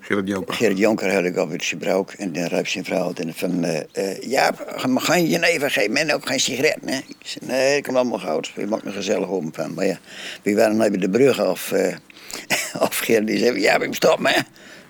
Gerrit 0.00 0.28
Joker. 0.28 0.54
Gerard 0.54 0.78
Jonker 0.78 1.14
had 1.14 1.24
ik 1.24 1.36
op 1.36 1.50
uit 1.50 1.62
Subrouk. 1.64 2.10
En 2.12 2.32
dan 2.32 2.44
riep 2.44 2.68
zijn 2.68 2.84
vrouw 2.84 3.12
en 3.14 3.34
van... 3.34 3.64
eh 3.64 3.80
eh, 3.92 4.22
ja, 4.22 4.54
maar 4.88 5.02
ga 5.02 5.14
je 5.14 5.38
neven 5.38 5.70
geven 5.70 5.96
en 5.96 6.14
ook 6.14 6.26
geen 6.26 6.40
sigaretten, 6.40 6.88
hè? 6.88 6.96
Ik 6.96 7.16
zei, 7.22 7.46
nee, 7.46 7.76
ik 7.76 7.82
kom 7.82 7.96
allemaal 7.96 8.18
goud. 8.18 8.50
We 8.54 8.66
maken 8.66 8.86
er 8.86 8.92
gezellig 8.92 9.28
om 9.28 9.50
van. 9.54 9.74
Maar 9.74 9.86
ja, 9.86 9.98
we 10.42 10.54
waren 10.54 10.76
nou 10.76 10.90
bij 10.90 11.00
de 11.00 11.10
brug 11.10 11.40
of... 11.46 11.72
eh 11.72 11.94
of 12.86 12.98
Gerard 12.98 13.26
die 13.26 13.38
zei, 13.38 13.60
ja, 13.60 13.80
ik 13.80 13.94
stop, 13.94 14.18
hè? 14.22 14.40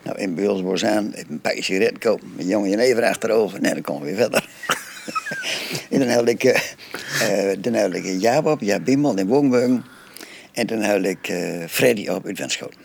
Nou, 0.04 0.18
in 0.18 0.34
Beulsboos 0.34 0.84
aan, 0.84 1.12
even 1.12 1.30
een 1.30 1.40
pakje 1.40 1.62
sigaretten 1.62 1.99
kopen. 1.99 2.32
Mijn 2.34 2.49
jongen 2.49 2.70
je 2.70 2.76
neven 2.76 3.02
achterover. 3.04 3.61
Nee, 3.61 3.73
dan 3.73 3.82
komen 3.82 4.02
we 4.02 4.08
weer 4.08 4.16
verder. 4.16 4.49
en 5.90 5.99
dan 5.99 6.08
had 6.08 6.28
ik... 6.28 6.44
eh, 6.44 7.52
dan 7.58 7.75
had 7.75 7.94
ik 7.94 8.20
Jaap 8.20 8.46
op, 8.46 8.61
Jaap 8.61 8.84
Bimmel 8.84 9.16
in 9.16 9.26
Woonburgen. 9.26 9.84
En 10.52 10.66
dan 10.66 10.82
had 10.82 11.04
ik 11.04 11.28
eh 11.28 11.64
Freddy 11.68 12.08
op 12.08 12.26
uit 12.26 12.38
Wenschoten. 12.38 12.80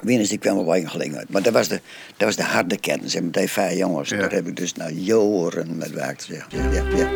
Wieners 0.00 0.28
die 0.28 0.38
kwamen 0.38 0.66
wel 0.66 0.86
gelijk 0.88 1.14
uit. 1.14 1.28
Maar 1.28 1.42
dat 1.42 1.52
was 1.52 1.68
de, 1.68 1.80
dat 2.16 2.26
was 2.26 2.36
de 2.36 2.42
harde 2.42 2.78
kern, 2.78 3.00
die 3.30 3.48
vijf 3.48 3.76
jongens. 3.76 4.08
Ja. 4.08 4.16
Daar 4.16 4.32
heb 4.32 4.46
ik 4.46 4.56
dus 4.56 4.72
nou 4.72 4.92
joren 4.92 5.76
met 5.76 5.90
werkt. 5.90 6.26
Ja, 6.26 6.46
ja, 6.48 6.82
ja, 6.96 7.08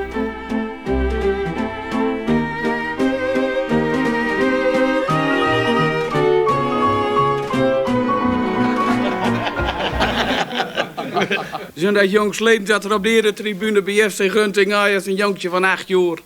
Zo'n 11.78 11.94
dat 11.94 12.10
jongsleden 12.10 12.64
dat 12.64 12.84
er 12.84 12.94
op 12.94 13.02
de 13.02 13.08
eretribune 13.08 13.82
bij 13.82 14.10
FC 14.10 14.30
Gunting 14.30 14.72
Ajax 14.72 15.06
een 15.06 15.14
jongetje 15.14 15.48
van 15.48 15.64
acht 15.64 15.88
jaar. 15.88 16.18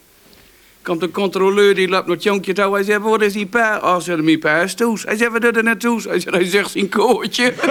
Komt 0.82 1.02
een 1.02 1.11
controleur 1.11 1.75
die 1.75 1.88
loopt 1.88 2.06
naar 2.06 2.16
het 2.16 2.54
toe. 2.54 2.75
Hij 2.75 2.82
zegt, 2.82 3.00
wat 3.00 3.23
is 3.23 3.32
die 3.32 3.47
pa? 3.47 3.80
Oh, 3.82 4.00
ze 4.00 4.16
mijn 4.16 4.38
pa 4.38 4.61
is 4.61 4.75
toes. 4.75 5.02
Hij 5.02 5.16
zegt, 5.16 5.32
wat 5.32 5.42
doet 5.42 5.56
er 5.56 5.62
naartoe? 5.62 6.02
Hij 6.09 6.21
zegt, 6.21 6.35
hij 6.35 6.44
zegt 6.44 6.71
zijn 6.71 6.88
kootje. 6.88 7.52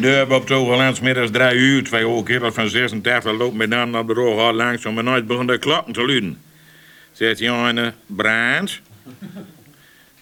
De 0.00 0.06
hebben 0.08 0.36
op 0.36 1.00
middags 1.00 1.30
drie 1.30 1.54
uur. 1.54 1.84
Twee 1.84 2.04
oude 2.04 2.52
van 2.52 2.68
86 2.68 3.32
loopt 3.38 3.56
met 3.56 3.68
naam 3.68 3.94
op 3.94 4.06
de 4.06 4.12
roog 4.12 4.52
langs... 4.52 4.86
om 4.86 4.98
en 4.98 5.04
nooit 5.04 5.26
begonnen 5.26 5.54
de 5.54 5.60
klokken 5.60 5.92
te 5.92 6.06
luiden. 6.06 6.40
Zegt 7.12 7.38
Janne, 7.38 7.92
brand? 8.06 8.80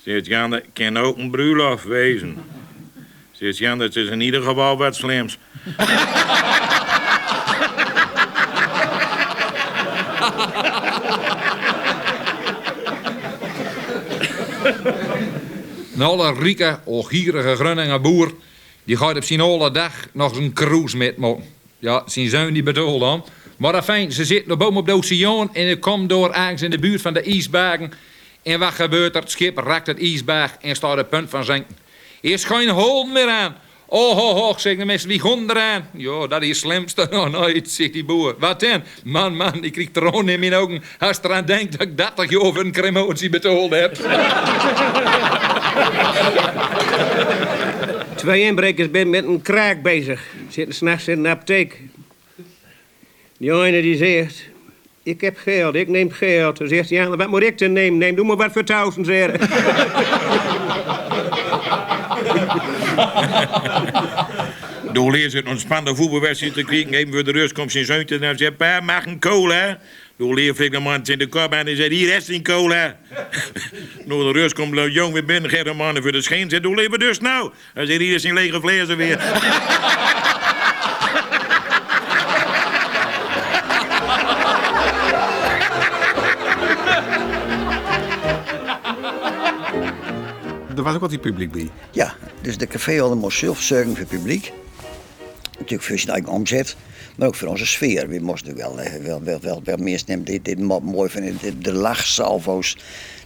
Zegt 0.03 0.27
Janne, 0.27 0.63
kan 0.73 0.99
ook 0.99 1.19
een 1.19 1.31
bruiloft 1.31 1.85
wezen. 1.85 2.37
Zegt 3.33 3.59
Jan, 3.59 3.79
dat 3.79 3.97
is 3.97 4.09
in 4.09 4.21
ieder 4.21 4.43
geval 4.43 4.77
wat 4.77 4.97
slims. 4.97 5.39
Een 15.95 16.03
alle 16.03 16.35
rieke, 16.35 16.79
ogierige 16.85 17.55
Groninger 17.55 18.01
boer 18.01 18.33
die 18.87 18.97
gaat 18.97 19.17
op 19.17 19.25
zijn 19.25 19.41
hele 19.41 19.71
dag 19.71 19.93
nog 20.13 20.37
een 20.37 20.53
cruise 20.53 20.97
met 20.97 21.17
me. 21.17 21.37
Ja, 21.79 22.03
zijn 22.07 22.29
zoon 22.29 22.53
die 22.53 22.63
bedoelt 22.63 23.01
dan. 23.01 23.25
Maar 23.57 23.83
fijn, 23.83 24.13
ze 24.13 24.25
zitten 24.25 24.53
op 24.53 24.59
boven 24.59 24.77
op 24.77 24.87
de 24.87 24.93
oceaan... 24.93 25.55
en 25.55 25.69
ik 25.69 25.81
kom 25.81 26.07
door 26.07 26.33
ergens 26.33 26.63
in 26.63 26.71
de 26.71 26.79
buurt 26.79 27.01
van 27.01 27.13
de 27.13 27.23
ijsbergen... 27.23 27.93
en 28.43 28.59
wat 28.59 28.73
gebeurt 28.73 29.15
er? 29.15 29.21
Het 29.21 29.31
schip 29.31 29.59
raakt 29.59 29.87
het 29.87 30.01
ijsberg 30.01 30.57
en 30.61 30.77
staat 30.77 30.99
op 30.99 31.11
punt 31.11 31.31
van 31.31 31.45
zinken. 31.45 31.77
Er 32.23 32.31
is 32.31 32.45
geen 32.45 32.69
hol 32.69 33.05
meer 33.05 33.29
aan. 33.29 33.57
Oh, 33.89 34.17
ho, 34.17 34.35
ho, 34.35 34.55
zeggen 34.57 34.81
de 34.81 34.87
mensen, 34.87 35.09
wie 35.09 35.21
gaan 35.21 35.51
eraan? 35.51 35.89
Ja, 35.93 36.27
dat 36.27 36.43
is 36.43 36.49
het 36.49 36.57
slimste. 36.57 37.09
Oh, 37.17 37.27
nooit, 37.27 37.71
zegt 37.71 37.93
die 37.93 38.05
boer. 38.05 38.35
Wat 38.39 38.61
dan? 38.61 38.83
Man, 39.05 39.37
man, 39.37 39.65
ik 39.65 39.73
krijg 39.73 39.89
troon 39.93 40.29
in 40.29 40.41
mijn 40.41 40.55
ogen. 40.55 40.83
Als 40.99 41.19
eraan 41.23 41.45
denkt 41.45 41.73
dat 41.73 41.81
ik 41.81 41.97
30 41.97 42.31
jaar 42.31 42.41
voor 42.41 42.59
een 42.59 42.73
cremotie 42.73 43.31
betaald 43.31 43.71
heb. 43.71 43.97
Twee 48.27 48.43
inbrekers 48.43 48.89
zijn 48.93 49.11
met 49.11 49.25
een 49.25 49.43
kraak 49.43 49.83
bezig. 49.83 50.23
Zitten 50.49 50.75
s'nachts 50.75 51.09
in 51.09 51.23
de 51.23 51.29
apotheek. 51.29 51.81
Die 53.39 53.53
ene 53.53 53.83
die 53.83 53.97
zegt... 53.97 54.49
Ik 55.03 55.21
heb 55.21 55.37
geld, 55.37 55.75
ik 55.75 55.89
neem 55.89 56.11
geld. 56.11 56.57
Dan 56.57 56.69
zegt 56.69 56.89
die 56.89 57.05
wat 57.05 57.29
moet 57.29 57.43
ik 57.43 57.57
te 57.57 57.67
nemen? 57.67 57.99
Neem, 57.99 58.15
doe 58.15 58.27
maar 58.27 58.37
wat 58.37 58.53
voor 58.53 58.65
duizend. 58.65 59.07
Door 64.93 65.13
leer 65.13 65.31
ze 65.31 65.39
een 65.39 65.49
ontspannen 65.49 65.97
voetbalwedstrijd 65.97 66.55
te 66.55 66.65
krijgen. 66.65 66.95
Even 66.95 67.13
voor 67.13 67.25
de 67.25 67.33
rust 67.33 67.53
komt 67.53 67.73
zijn 67.73 67.85
zoon 67.85 68.05
en 68.05 68.39
zegt... 68.39 68.57
Pa, 68.57 68.81
mag 68.81 69.07
een 69.07 69.21
cola? 69.21 69.81
Leer 70.17 70.55
flikt 70.55 70.73
de 70.73 70.81
man 70.81 71.05
in 71.05 71.19
de 71.19 71.27
kop 71.27 71.53
en 71.53 71.67
hij 71.67 71.75
zegt... 71.75 71.91
Hier 71.91 72.17
is 72.17 72.29
een 72.29 72.43
cola. 72.43 72.97
Door 74.07 74.33
de 74.33 74.39
rust 74.39 74.55
komt 74.55 74.75
de 74.75 74.91
jong 74.91 75.13
weer 75.13 75.25
binnen. 75.25 75.51
Geeft 75.51 75.65
de 75.65 75.73
man 75.73 76.03
voor 76.03 76.13
de 76.13 76.23
scheen. 76.23 76.51
Zegt, 76.51 76.65
hoe 76.65 76.75
leven 76.75 76.99
dus 76.99 77.21
nou? 77.21 77.53
Hij 77.75 77.87
zegt, 77.87 78.01
hier 78.01 78.15
is 78.15 78.23
zijn 78.23 78.35
lege 78.35 78.61
vlees 78.61 78.89
er 78.89 78.97
weer. 78.97 79.21
Er 90.77 90.83
was 90.83 90.95
ook 90.95 91.01
wat 91.01 91.11
die 91.11 91.19
publiek 91.19 91.53
bij. 91.53 91.71
Ja, 91.91 92.15
dus 92.41 92.57
de 92.57 92.67
caféhouder 92.67 93.19
moest 93.19 93.39
zelf 93.39 93.61
zorgen 93.63 93.91
voor 93.91 93.99
het 93.99 94.09
publiek. 94.09 94.53
Natuurlijk 95.53 95.83
voor 95.83 95.99
zijn 95.99 96.13
eigen 96.13 96.33
omzet, 96.33 96.77
maar 97.17 97.29
ook 97.29 97.35
voor 97.35 97.49
onze 97.49 97.67
sfeer. 97.67 98.09
We 98.09 98.19
moesten 98.21 98.57
wel, 98.57 98.81
eh, 98.81 99.03
wel, 99.03 99.23
wel, 99.23 99.61
wel, 99.65 99.77
meest 99.77 100.07
nemen. 100.07 100.25
Dit, 100.25 100.45
dit 100.45 100.59
mo- 100.59 100.81
mooi 100.81 101.11
vinden, 101.11 101.63
de, 101.63 101.73
lachsalvo's, 101.73 102.77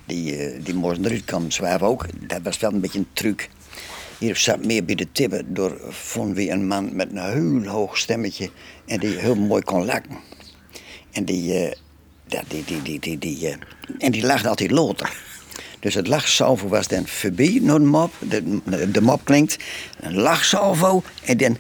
die, 0.06 0.36
eh, 0.36 0.64
die 0.64 0.74
moesten 0.74 1.04
eruit 1.04 1.24
komen. 1.24 1.52
Zwaar 1.52 1.82
ook, 1.82 2.06
dat 2.28 2.40
was 2.42 2.58
wel 2.58 2.72
een 2.72 2.80
beetje 2.80 2.98
een 2.98 3.08
truc. 3.12 3.48
Hier 4.18 4.36
zat 4.36 4.64
meer 4.64 4.84
bij 4.84 4.94
de 4.94 5.12
tippen 5.12 5.54
door 5.54 5.76
vonden 5.88 6.34
we 6.34 6.50
een 6.50 6.66
man 6.66 6.96
met 6.96 7.10
een 7.10 7.32
heel 7.32 7.70
hoog 7.72 7.98
stemmetje 7.98 8.50
en 8.86 8.98
die 9.00 9.18
heel 9.18 9.34
mooi 9.34 9.62
kon 9.62 9.84
lachen. 9.84 10.18
En 11.10 11.24
die, 11.24 11.54
eh, 11.54 11.72
die, 12.48 12.64
die, 12.82 12.98
die, 12.98 13.18
die, 13.18 13.56
en 13.98 14.12
die 14.12 14.26
lachte 14.26 14.48
altijd 14.48 14.70
loter. 14.70 15.29
Dus 15.80 15.94
het 15.94 16.06
lachsalvo 16.06 16.68
was 16.68 16.88
dan 16.88 17.06
voorbij 17.06 17.58
naar 17.62 17.78
de 17.78 17.84
mop. 17.84 18.12
De, 18.18 18.90
de 18.90 19.00
mop 19.00 19.24
klinkt. 19.24 19.56
Een 20.00 20.14
lachsalvo. 20.14 21.02
En 21.24 21.36
dan... 21.36 21.56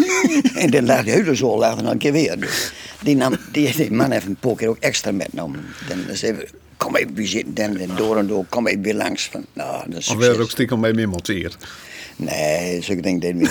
en 0.62 0.70
dan 0.70 0.86
lag 0.86 1.04
de 1.04 1.10
hele 1.10 1.36
zo 1.36 1.58
lag 1.58 1.82
nog 1.82 1.92
een 1.92 1.98
keer 1.98 2.12
weer. 2.12 2.40
Dus 2.40 2.72
die, 3.02 3.16
nam, 3.16 3.36
die, 3.52 3.76
die 3.76 3.92
man 3.92 4.10
heeft 4.10 4.26
een 4.26 4.36
paar 4.36 4.54
keer 4.54 4.68
ook 4.68 4.78
extra 4.80 5.12
metgenomen. 5.12 5.64
Dan 5.88 6.16
zei 6.16 6.36
kom 6.76 6.96
even 6.96 7.14
bij 7.14 7.26
zitten. 7.26 7.54
Dan 7.54 7.96
door 7.96 8.16
en 8.18 8.26
door. 8.26 8.44
Kom 8.48 8.66
even 8.66 8.82
weer 8.82 8.94
langs. 8.94 9.28
Van, 9.28 9.46
nou, 9.52 9.90
dat 9.90 9.98
is 9.98 10.08
Of 10.08 10.16
werd 10.16 10.36
er 10.36 10.42
ook 10.42 10.50
stiekem 10.50 10.80
mee 10.80 10.92
meer 10.92 11.08
monteerd? 11.08 11.56
Nee, 12.16 12.82
zulke 12.82 13.02
dingen 13.02 13.20
we 13.20 13.32
niet. 13.32 13.48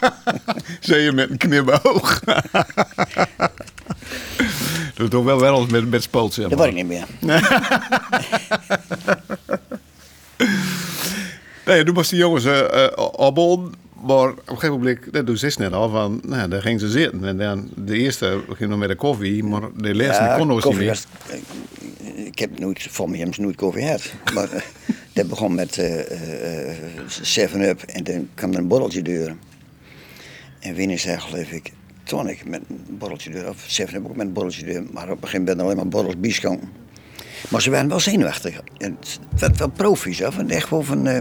Zei 0.80 1.02
je 1.02 1.12
met 1.12 1.30
een 1.30 1.36
knipoog. 1.36 2.20
Dat 4.94 5.10
doe 5.10 5.24
wel 5.24 5.40
wel 5.40 5.60
eens 5.60 5.70
met, 5.70 5.90
met 5.90 6.02
spoot, 6.02 6.34
zeg 6.34 6.48
Dat 6.48 6.58
word 6.58 6.70
ik 6.70 6.74
niet 6.74 6.86
meer. 6.86 7.06
Nee, 11.74 11.84
toen 11.84 11.94
was 11.94 12.08
die 12.08 12.18
jongens 12.18 12.44
uh, 12.44 12.86
opbon. 13.12 13.74
Maar 14.06 14.28
op 14.28 14.38
een 14.44 14.58
gegeven 14.58 14.78
moment, 14.78 15.12
dat 15.12 15.26
doen 15.26 15.36
ze 15.36 15.54
net 15.58 15.72
al, 15.72 15.88
van, 15.88 16.20
nou, 16.26 16.48
daar 16.48 16.62
gingen 16.62 16.80
ze 16.80 16.88
zitten. 16.88 17.24
En 17.24 17.36
dan, 17.36 17.70
de 17.76 17.96
eerste 17.96 18.40
ging 18.48 18.70
nog 18.70 18.78
met 18.78 18.88
de 18.88 18.94
koffie, 18.94 19.44
maar 19.44 19.60
de 19.76 19.94
laatste 19.94 20.22
Ja, 20.22 20.36
kon 20.36 20.46
nog 20.46 20.64
niet 20.64 20.76
meer. 20.76 20.88
was, 20.88 21.06
eh, 21.28 22.26
ik 22.26 22.38
heb 22.38 22.58
nooit, 22.58 22.86
voor 22.90 23.08
mij 23.08 23.16
hebben 23.16 23.34
ze 23.34 23.40
nooit 23.40 23.56
koffie 23.56 23.82
gehad. 23.82 24.12
Maar 24.34 24.52
eh, 24.52 24.62
dat 25.12 25.28
begon 25.28 25.54
met 25.54 25.78
eh, 25.78 27.48
7-up 27.50 27.82
en 27.82 28.04
dan 28.04 28.28
kwam 28.34 28.52
er 28.52 28.58
een 28.58 28.68
borreltje 28.68 29.02
deur. 29.02 29.36
En 30.60 30.74
Winnie 30.74 30.98
zei 30.98 31.20
geloof 31.20 31.50
ik, 31.50 31.72
tonic 32.02 32.44
met 32.48 32.60
een 32.68 32.96
borreltje 32.98 33.30
deur. 33.30 33.48
Of 33.48 33.80
7-up 33.80 34.04
ook 34.04 34.16
met 34.16 34.26
een 34.26 34.32
borreltje 34.32 34.64
deur. 34.64 34.82
Maar 34.92 35.04
op 35.04 35.10
een 35.10 35.28
gegeven 35.28 35.40
moment 35.40 35.60
alleen 35.60 35.76
maar 35.76 35.88
borrels 35.88 36.18
bischonken. 36.18 36.83
Maar 37.48 37.62
ze 37.62 37.70
waren 37.70 37.88
wel 37.88 38.00
zenuwachtig. 38.00 38.60
En 38.78 38.96
het 39.00 39.18
werd 39.40 39.58
wel 39.58 39.68
profies, 39.70 40.18
hè. 40.18 40.32
Van 40.32 40.50
echt 40.50 40.70
wel 40.70 40.82
van, 40.82 41.06
eh 41.06 41.16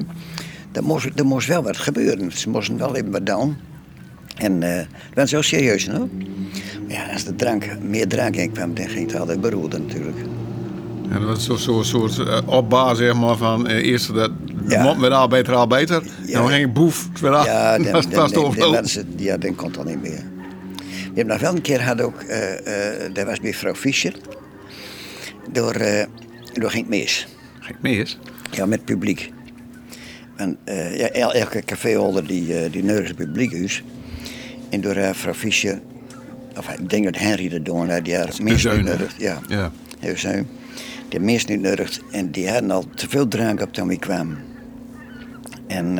er, 0.71 0.83
moest, 0.83 1.09
er 1.15 1.25
moest 1.25 1.47
wel 1.47 1.63
wat 1.63 1.77
gebeuren. 1.77 2.31
Ze 2.31 2.49
moesten 2.49 2.77
wel 2.77 2.95
even 2.95 3.11
wat 3.11 3.25
doen. 3.25 3.57
En 4.37 4.63
eh 4.63 4.77
dat 4.77 4.85
was 5.13 5.29
zo 5.29 5.41
serieus, 5.41 5.85
hè. 5.85 5.97
Ja, 6.87 7.05
als 7.13 7.23
de 7.23 7.35
drank, 7.35 7.65
meer 7.81 8.07
drank 8.07 8.35
in 8.35 8.51
kwam, 8.51 8.73
dan 8.73 8.87
ging 8.89 9.11
het 9.11 9.19
altijd 9.19 9.41
beroerden 9.41 9.85
natuurlijk. 9.87 10.17
En 11.09 11.19
dat 11.21 11.29
was 11.29 11.43
zo'n 11.45 11.57
zo, 11.57 11.81
soort 11.83 12.17
uh, 12.17 12.37
opbaar, 12.45 12.95
zeg 12.95 13.13
maar, 13.13 13.37
van 13.37 13.69
uh, 13.69 13.75
eerst 13.85 14.13
dat 14.13 14.31
de 14.47 14.53
Ja. 14.67 14.83
mond 14.83 14.99
werd 14.99 15.13
al 15.13 15.27
beter, 15.27 15.53
al 15.53 15.67
beter. 15.67 16.03
Ja. 16.25 16.39
Dan 16.39 16.49
ging 16.49 16.73
boef, 16.73 17.09
het 17.13 17.23
al, 17.23 17.45
Ja, 17.45 17.77
dan, 17.77 17.83
dat 17.91 18.03
dan, 18.03 18.21
was 18.21 18.31
dan, 18.31 18.53
dan, 18.57 18.73
het- 18.75 19.05
ja, 19.17 19.37
dan 19.37 19.55
kon 19.55 19.71
dat 19.71 19.85
niet 19.85 20.01
meer. 20.01 20.23
We 20.87 21.19
hebben 21.19 21.27
nog 21.33 21.39
wel 21.39 21.55
een 21.55 21.61
keer 21.61 21.79
gehad 21.79 22.01
ook, 22.01 22.21
eh, 22.21 22.39
dat 23.13 23.25
was 23.25 23.39
bij 23.39 23.53
vrouw 23.53 23.75
Fischer. 23.75 24.13
Door, 25.51 25.73
eh 25.75 26.05
door 26.53 26.69
ging 26.69 26.81
het 26.87 26.95
mis. 26.99 27.27
Gek 27.59 27.75
mis. 27.81 28.17
Ja, 28.51 28.65
met 28.65 28.85
publiek. 28.85 29.31
En 30.35 30.57
ja, 30.97 31.09
el- 31.09 31.33
elke 31.33 31.61
caféholder 31.65 32.27
die, 32.27 32.59
eh 32.59 32.71
die 32.71 32.83
het 32.91 33.15
publiek 33.15 33.51
is. 33.51 33.83
En 34.69 34.81
door 34.81 34.95
eh, 34.95 35.13
vrouw 35.13 35.33
Fischer, 35.33 35.81
of 36.57 36.69
ik 36.69 36.89
denk 36.89 37.03
dat 37.05 37.17
Henry 37.17 37.49
dat 37.49 37.65
doen, 37.65 37.89
had, 37.89 38.05
die 38.05 38.15
had 38.17 38.39
minst 38.41 38.61
zeun, 38.61 38.75
niet 38.75 38.85
nodig. 38.85 39.13
Ja, 39.17 39.39
Ja. 39.47 39.71
heel 39.99 40.17
zeun. 40.17 40.47
Die 41.09 41.19
minst 41.19 41.47
niet 41.47 41.61
nodig 41.61 41.99
en 42.11 42.31
die 42.31 42.49
hadden 42.49 42.71
al 42.71 42.85
te 42.95 43.09
veel 43.09 43.27
drank 43.27 43.61
op 43.61 43.73
toen 43.73 43.87
we 43.87 43.99
kwamen. 43.99 44.37
En, 45.67 45.97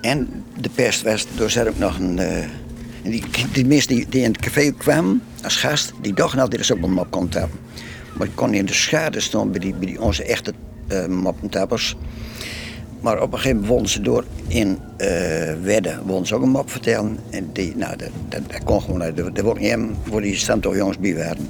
en 0.00 0.44
de 0.60 0.68
pest 0.74 1.02
was, 1.02 1.26
door 1.36 1.50
zat 1.50 1.68
ook 1.68 1.78
nog 1.78 1.98
een. 1.98 2.18
en 2.18 3.10
die, 3.10 3.22
die 3.52 3.66
mensen 3.66 3.94
die, 3.94 4.06
die 4.08 4.22
in 4.22 4.30
het 4.32 4.40
café 4.40 4.70
kwamen 4.72 5.22
als 5.42 5.56
gast, 5.56 5.92
die 6.02 6.14
dachten 6.14 6.38
altijd 6.38 6.56
dat 6.56 6.66
ze 6.66 6.72
ook 6.76 6.82
een 6.82 6.92
mop 6.92 7.10
kon 7.10 7.28
tappen. 7.28 7.58
Maar 8.20 8.28
ik 8.28 8.36
kon 8.36 8.54
in 8.54 8.66
de 8.66 8.72
schade 8.72 9.20
staan 9.20 9.50
bij, 9.50 9.60
die, 9.60 9.74
bij 9.74 9.86
die, 9.86 10.00
onze 10.00 10.24
echte 10.24 10.52
eh 10.86 11.06
moppentappers. 11.06 11.96
Maar 13.00 13.22
op 13.22 13.32
een 13.32 13.38
gegeven 13.38 13.56
moment 13.56 13.68
wonnen 13.68 13.90
ze 13.90 14.00
door 14.00 14.24
in 14.48 14.78
Wedden, 15.62 16.02
wonnen 16.06 16.26
ze 16.26 16.34
ook 16.34 16.42
een 16.42 16.50
mop 16.50 16.70
vertellen. 16.70 17.18
En 17.30 17.50
die, 17.52 17.76
nou, 17.76 17.96
dat, 17.96 18.08
dat, 18.28 18.40
dat 18.50 18.64
kon 18.64 18.80
gewoon 18.80 19.02
uit. 19.02 19.18
Er 19.18 19.44
wordt 19.44 19.60
niet 19.60 19.70
hem 19.70 19.96
voor 20.04 20.20
die 20.20 20.36
stand 20.36 20.62
toch 20.62 20.76
jongens 20.76 20.98
bij 20.98 21.14
waren. 21.14 21.48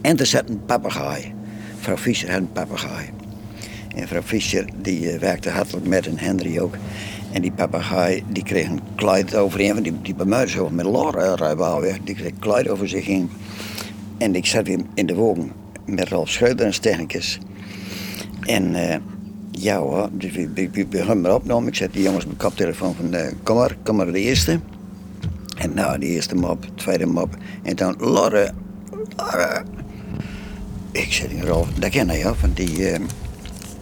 En 0.00 0.18
er 0.18 0.26
zat 0.26 0.48
een 0.48 0.64
papegaai. 0.66 1.34
Vrouw 1.78 1.96
Fischer 1.96 2.30
had 2.30 2.40
een 2.40 2.52
papegaai. 2.52 3.10
En 3.96 4.08
vrouw 4.08 4.22
Fischer 4.22 4.64
die 4.82 5.10
eh, 5.10 5.18
werkte 5.18 5.50
hartelijk 5.50 5.86
met 5.86 6.06
en 6.06 6.18
Henry 6.18 6.58
ook. 6.58 6.74
En 7.32 7.42
die 7.42 7.52
papegaai 7.52 8.24
die 8.28 8.42
kreeg 8.42 8.66
een 8.66 8.80
kluit 8.94 9.34
overheen. 9.34 9.72
Want 9.72 9.84
die, 9.84 9.94
die 10.02 10.14
bemuidde 10.14 10.52
zo 10.52 10.70
met 10.70 10.86
Laura 10.86 11.34
rijbaal 11.34 11.80
weg. 11.80 11.98
Die 12.04 12.14
kreeg 12.14 12.30
een 12.30 12.38
kluit 12.38 12.68
over 12.68 12.88
zich 12.88 13.04
heen. 13.04 13.30
En 14.18 14.34
ik 14.34 14.46
zat 14.46 14.68
in 14.94 15.06
de 15.06 15.14
wogen 15.14 15.52
met 15.84 16.08
Ralf 16.08 16.28
Schreuder 16.28 16.66
als 16.66 16.78
technicus. 16.78 17.38
En 18.40 18.74
eh, 18.74 18.96
ja 19.50 19.78
hoor, 19.78 20.08
dus 20.12 20.32
begonnen 20.88 21.20
maar 21.20 21.34
opnemen. 21.34 21.66
Ik 21.66 21.74
zet 21.74 21.92
die 21.92 22.02
jongens 22.02 22.24
mijn 22.24 22.36
koptelefoon 22.36 22.94
van 22.94 23.14
eh, 23.14 23.32
kom 23.42 23.56
maar, 23.56 23.76
kom 23.82 23.96
maar 23.96 24.12
de 24.12 24.20
eerste. 24.20 24.60
En 25.56 25.74
nou, 25.74 25.98
de 25.98 26.06
eerste 26.06 26.34
mop, 26.34 26.66
tweede 26.74 27.06
mop. 27.06 27.36
En 27.62 27.76
dan 27.76 27.94
Lorre, 27.98 28.52
Lorre. 29.16 29.62
Ik 30.92 31.12
zeg 31.12 31.28
die 31.28 31.44
Ralf, 31.44 31.68
dat 31.78 31.90
ken 31.90 32.12
je, 32.12 32.32
van 32.34 32.50
die, 32.54 32.88
eh, 32.88 33.00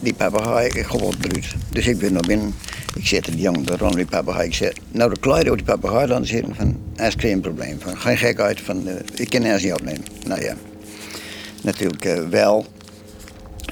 die 0.00 0.14
ik 0.14 0.86
gewoon 0.86 1.14
eruit. 1.20 1.54
Dus 1.70 1.86
ik 1.86 1.98
ben 1.98 2.12
naar 2.12 2.26
binnen. 2.26 2.54
Ik 2.96 3.06
zet 3.06 3.24
die 3.24 3.36
jongen 3.36 3.76
rond 3.78 3.94
die 3.94 4.06
papegaai. 4.06 4.46
Ik 4.46 4.54
zeg, 4.54 4.72
nou 4.90 5.14
de 5.14 5.20
kluit 5.20 5.44
over 5.44 5.56
die 5.56 5.66
papegaai 5.66 6.06
dan 6.06 6.26
zitten 6.26 6.54
van, 6.54 6.76
er 6.96 7.06
is 7.06 7.14
geen 7.16 7.40
probleem. 7.40 7.80
Van, 7.80 7.96
geen 7.96 8.16
gekheid, 8.16 8.60
van, 8.60 8.88
eh, 8.88 8.94
ik 9.14 9.30
kan 9.30 9.42
er 9.42 9.62
niet 9.62 9.72
opnemen. 9.72 10.04
Nou 10.26 10.42
ja, 10.42 10.56
natuurlijk 11.62 12.04
eh, 12.04 12.28
wel. 12.28 12.66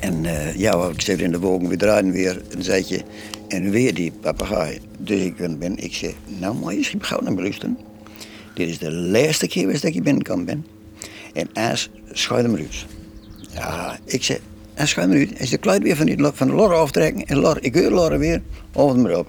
En 0.00 0.24
eh, 0.24 0.56
ja, 0.56 0.88
ik 0.88 1.00
zit 1.00 1.20
in 1.20 1.30
de 1.30 1.38
wogen, 1.38 1.68
we 1.68 1.76
draaien 1.76 2.12
weer 2.12 2.42
een 2.50 2.62
zetje. 2.62 3.02
En 3.48 3.70
weer 3.70 3.94
die 3.94 4.12
papegaai. 4.20 4.80
Dus 4.98 5.20
ik 5.20 5.58
ben, 5.58 5.76
ik 5.76 5.94
zeg, 5.94 6.12
nou 6.26 6.54
maar 6.54 6.74
je 6.74 6.84
schip 6.84 7.02
gauw 7.02 7.20
naar 7.20 7.32
luisteren. 7.32 7.78
Dit 8.54 8.68
is 8.68 8.78
de 8.78 8.92
laatste 8.92 9.48
keer 9.48 9.72
dat 9.72 9.82
ik 9.82 9.92
hier 9.92 10.02
binnenkom 10.02 10.44
ben. 10.44 10.66
En 11.32 11.52
als 11.52 11.90
schuil 12.12 12.42
hem 12.42 12.56
uit. 12.56 12.86
Ja, 13.52 13.98
ik 14.04 14.22
zeg, 14.22 14.38
en 14.74 14.88
schuim 14.88 15.10
eruit. 15.10 15.32
En 15.32 15.46
ze 15.46 15.50
de 15.50 15.58
kluit 15.58 15.82
weer 15.82 15.96
van, 15.96 16.06
die, 16.06 16.16
van 16.32 16.46
de 16.46 16.52
lor 16.52 16.74
aftrekken. 16.74 17.26
En 17.26 17.36
lor, 17.36 17.58
ik 17.60 17.74
hoor 17.74 17.90
lorren 17.90 18.18
weer, 18.18 18.42
over 18.72 18.98
maar 18.98 19.18
op. 19.18 19.28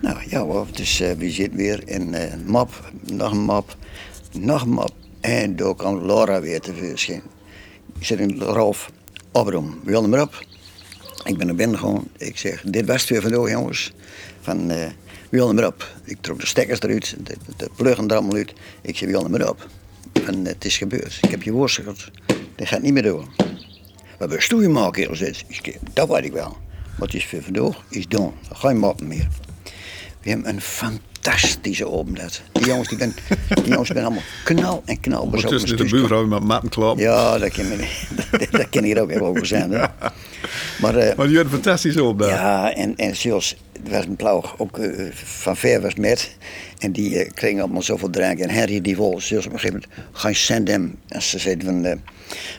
Nou 0.00 0.16
ja 0.28 0.40
hoor, 0.40 0.66
dus 0.72 1.00
eh, 1.00 1.12
we 1.12 1.30
zitten 1.30 1.56
weer 1.56 1.82
in 1.84 2.14
een 2.14 2.42
map, 2.46 2.90
nog 3.12 3.32
een 3.32 3.44
map, 3.44 3.76
nog 4.32 4.62
een 4.62 4.70
map. 4.70 4.92
En 5.20 5.56
door 5.56 5.76
kwam 5.76 6.06
Laura 6.06 6.40
weer 6.40 6.60
tevoorschijn. 6.60 7.22
Ik 7.98 8.04
zit 8.04 8.18
in 8.18 8.40
Rolf, 8.40 8.90
oprom, 9.32 9.80
wil 9.84 10.00
hem 10.02 10.10
maar 10.10 10.22
op. 10.22 10.44
Ik 11.24 11.36
ben 11.36 11.46
naar 11.46 11.56
binnen 11.56 11.78
gewoon. 11.78 12.08
Ik 12.16 12.38
zeg, 12.38 12.62
dit 12.66 12.86
was 12.86 13.00
het 13.00 13.10
weer 13.10 13.22
vandaag 13.22 13.50
jongens. 13.50 13.92
Van, 14.40 14.70
eh 14.70 14.86
wil 15.28 15.46
hem 15.46 15.56
maar 15.56 15.66
op. 15.66 15.94
Ik 16.04 16.16
trok 16.20 16.40
de 16.40 16.46
stekkers 16.46 16.80
eruit, 16.80 17.16
de, 17.22 17.34
de 17.56 17.70
pluggen 17.76 18.08
er 18.08 18.16
allemaal 18.16 18.36
uit. 18.36 18.52
Ik 18.82 18.96
zeg, 18.96 19.08
wil 19.08 19.22
hem 19.22 19.30
maar 19.30 19.48
op. 19.48 19.68
Van, 20.12 20.44
het 20.44 20.64
is 20.64 20.76
gebeurd. 20.76 21.18
Ik 21.22 21.30
heb 21.30 21.42
je 21.42 21.52
woord. 21.52 21.80
Dat 22.56 22.68
gaat 22.68 22.82
niet 22.82 22.92
meer 22.92 23.02
door. 23.02 23.24
Wat 24.18 24.28
ben 24.28 24.42
stoeien 24.42 24.72
maken, 24.72 25.16
zit. 25.16 25.44
Ik 25.46 25.60
zeg, 25.62 25.74
dat 25.92 26.08
weet 26.08 26.24
ik 26.24 26.32
wel. 26.32 26.56
Wat 26.98 27.14
is 27.14 27.26
voor 27.26 27.42
vandaag, 27.42 27.84
is 27.88 28.08
doen. 28.08 28.32
Geen 28.52 28.78
moppen 28.78 29.06
meer. 29.06 29.28
We 30.22 30.30
hebben 30.30 30.48
een 30.48 30.60
fantastische 30.60 31.88
opnet. 31.88 32.42
Die 32.52 32.66
jongens, 32.66 32.88
die 32.88 32.98
ben, 32.98 33.14
die 33.54 33.68
jongens 33.68 33.88
zijn 33.88 34.04
allemaal 34.04 34.22
knal 34.44 34.82
en 34.84 35.00
knal 35.00 35.28
bezopen. 35.30 35.50
Ondertussen 35.50 35.76
de 35.76 35.96
buurvrouw 35.96 36.26
met 36.26 36.42
matten 36.42 36.68
klopt. 36.68 37.00
Ja, 37.00 37.38
dat 37.38 37.52
kan, 37.52 37.64
dat, 38.30 38.50
dat 38.50 38.68
kan 38.68 38.82
hier 38.82 39.00
ook 39.00 39.10
even 39.10 39.26
over 39.26 39.46
zijn. 39.46 39.70
Hè. 39.70 39.84
Maar, 40.80 40.96
eh, 40.96 41.16
Maar 41.16 41.26
die 41.26 41.36
had 41.36 41.44
een 41.44 41.50
fantastische 41.50 42.02
opdracht. 42.04 42.32
ja, 42.32 42.74
en, 42.74 42.96
en 42.96 43.16
zoals, 43.16 43.56
was 43.90 44.04
een 44.04 44.16
ploeg, 44.16 44.58
ook 44.58 44.78
eh, 44.78 45.06
van 45.14 45.56
ver 45.56 45.80
was 45.80 45.94
met. 45.94 46.36
En 46.78 46.92
die 46.92 47.18
eh, 47.18 47.30
kregen 47.34 47.60
allemaal 47.60 47.82
zoveel 47.82 48.10
drank. 48.10 48.38
En 48.38 48.54
Harry 48.54 48.80
die 48.80 48.96
wil, 48.96 49.20
zoals 49.20 49.46
op 49.46 49.52
een 49.52 49.58
gegeven 49.58 49.82
moment, 49.88 50.08
ga 50.12 50.28
je 50.28 50.34
zend 50.34 50.68
hem. 50.68 50.98
En 51.08 51.22
ze 51.22 51.38
zeiden 51.38 51.66
van, 51.66 51.84
eh, 51.84 51.96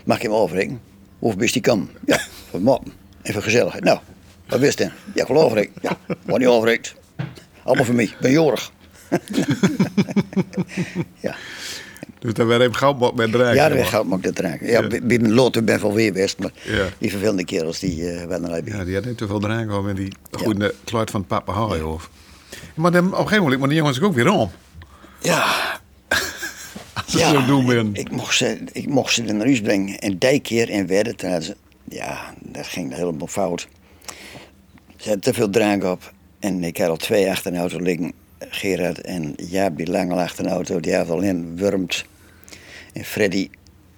mag 0.06 0.22
je 0.22 0.28
hem 0.28 0.36
overrekenen? 0.36 0.82
Hoeveel 1.20 1.40
best 1.40 1.54
die 1.54 1.62
kan? 1.62 1.90
Ja, 2.06 2.20
voor 2.50 2.62
moppen. 2.62 2.94
En 3.22 3.34
voor 3.34 3.42
gezelligheid. 3.42 3.84
Nou, 3.84 4.00
wat 4.48 4.60
wist 4.60 4.80
hij? 4.80 4.92
Ja, 5.14 5.22
ik 5.22 5.28
wil 5.28 5.42
overrekenen. 5.42 5.80
Ja, 5.82 5.98
wordt 6.26 6.40
niet 6.44 6.54
overrekend. 6.54 6.96
Allemaal 7.64 7.86
voor 7.86 7.96
mij, 7.96 8.04
ik 8.04 8.16
ben 8.22 8.32
jorig. 8.32 8.72
ja. 11.20 11.36
Dus 12.20 12.34
daar 12.34 12.48
werd 12.48 12.62
even 12.62 12.76
gauw 12.76 13.12
met 13.16 13.32
drank. 13.32 13.56
Ja, 13.56 13.70
dat 13.70 13.86
gaat 13.86 14.06
ook 14.12 14.24
de 14.24 14.34
drank. 14.34 14.62
Ja, 14.62 14.82
Ja. 14.90 15.00
binnen 15.04 15.34
Loten 15.34 15.66
ben 15.66 15.82
wel 15.82 15.94
weer 15.94 16.14
best, 16.14 16.40
maar 16.40 16.52
Ja. 16.64 16.86
die 16.98 17.10
vervelende 17.10 17.46
kerels 17.46 17.80
die 17.80 18.02
uh, 18.02 18.24
werden 18.26 18.52
erbij. 18.56 18.74
Ja, 18.78 18.84
die 18.84 18.96
had 18.96 19.06
niet 19.06 19.18
te 19.18 19.28
veel 19.28 19.40
drank 19.40 19.68
gehad 19.70 19.84
met 19.84 19.96
die 19.96 20.12
goede 20.32 20.74
kluit 20.84 21.12
van 21.12 21.20
het 21.20 21.30
papegaai 21.30 21.82
hoofd. 21.82 22.10
Maar 22.76 22.92
dan, 22.92 23.06
op 23.06 23.12
een 23.12 23.18
gegeven 23.18 23.42
moment, 23.42 23.60
maar 23.60 23.70
die 23.70 23.78
jongens 23.78 24.02
ook 24.02 24.14
weer 24.14 24.32
om. 24.32 24.52
Ja, 25.22 25.46
Zo 27.16 27.46
doen 27.46 27.66
ben. 27.66 27.90
ik, 27.94 27.98
ik, 27.98 28.12
mocht 28.12 28.36
ze, 28.36 28.58
ik 28.72 28.88
mocht 28.88 29.14
ze 29.14 29.24
naar 29.24 29.46
huis 29.46 29.62
brengen. 29.62 30.00
En 30.00 30.18
die 30.18 30.40
keer 30.40 30.70
in 30.70 30.88
werden, 30.88 31.44
ze, 31.44 31.56
ja, 31.84 32.34
dat 32.42 32.68
ging 32.68 32.94
helemaal 32.94 33.28
fout. 33.28 33.68
Ze 34.96 35.04
hadden 35.04 35.20
te 35.22 35.34
veel 35.34 35.50
drank 35.50 35.84
op. 35.84 36.14
En 36.40 36.64
ik 36.64 36.78
had 36.78 36.90
al 36.90 36.98
twee 36.98 37.30
achter 37.30 37.54
een 37.54 37.60
auto 37.60 37.80
liggen. 37.80 38.14
Gerard 38.40 39.02
en 39.02 39.34
Jaap, 39.36 39.78
die 39.78 39.88
lang 39.88 40.12
al 40.12 40.20
achter 40.20 40.46
een 40.46 40.52
auto, 40.52 40.80
die 40.80 40.96
had 40.96 41.10
al 41.10 41.22
in 41.22 41.58
wurmt. 41.58 42.06
En 42.94 43.04
Freddy, 43.04 43.50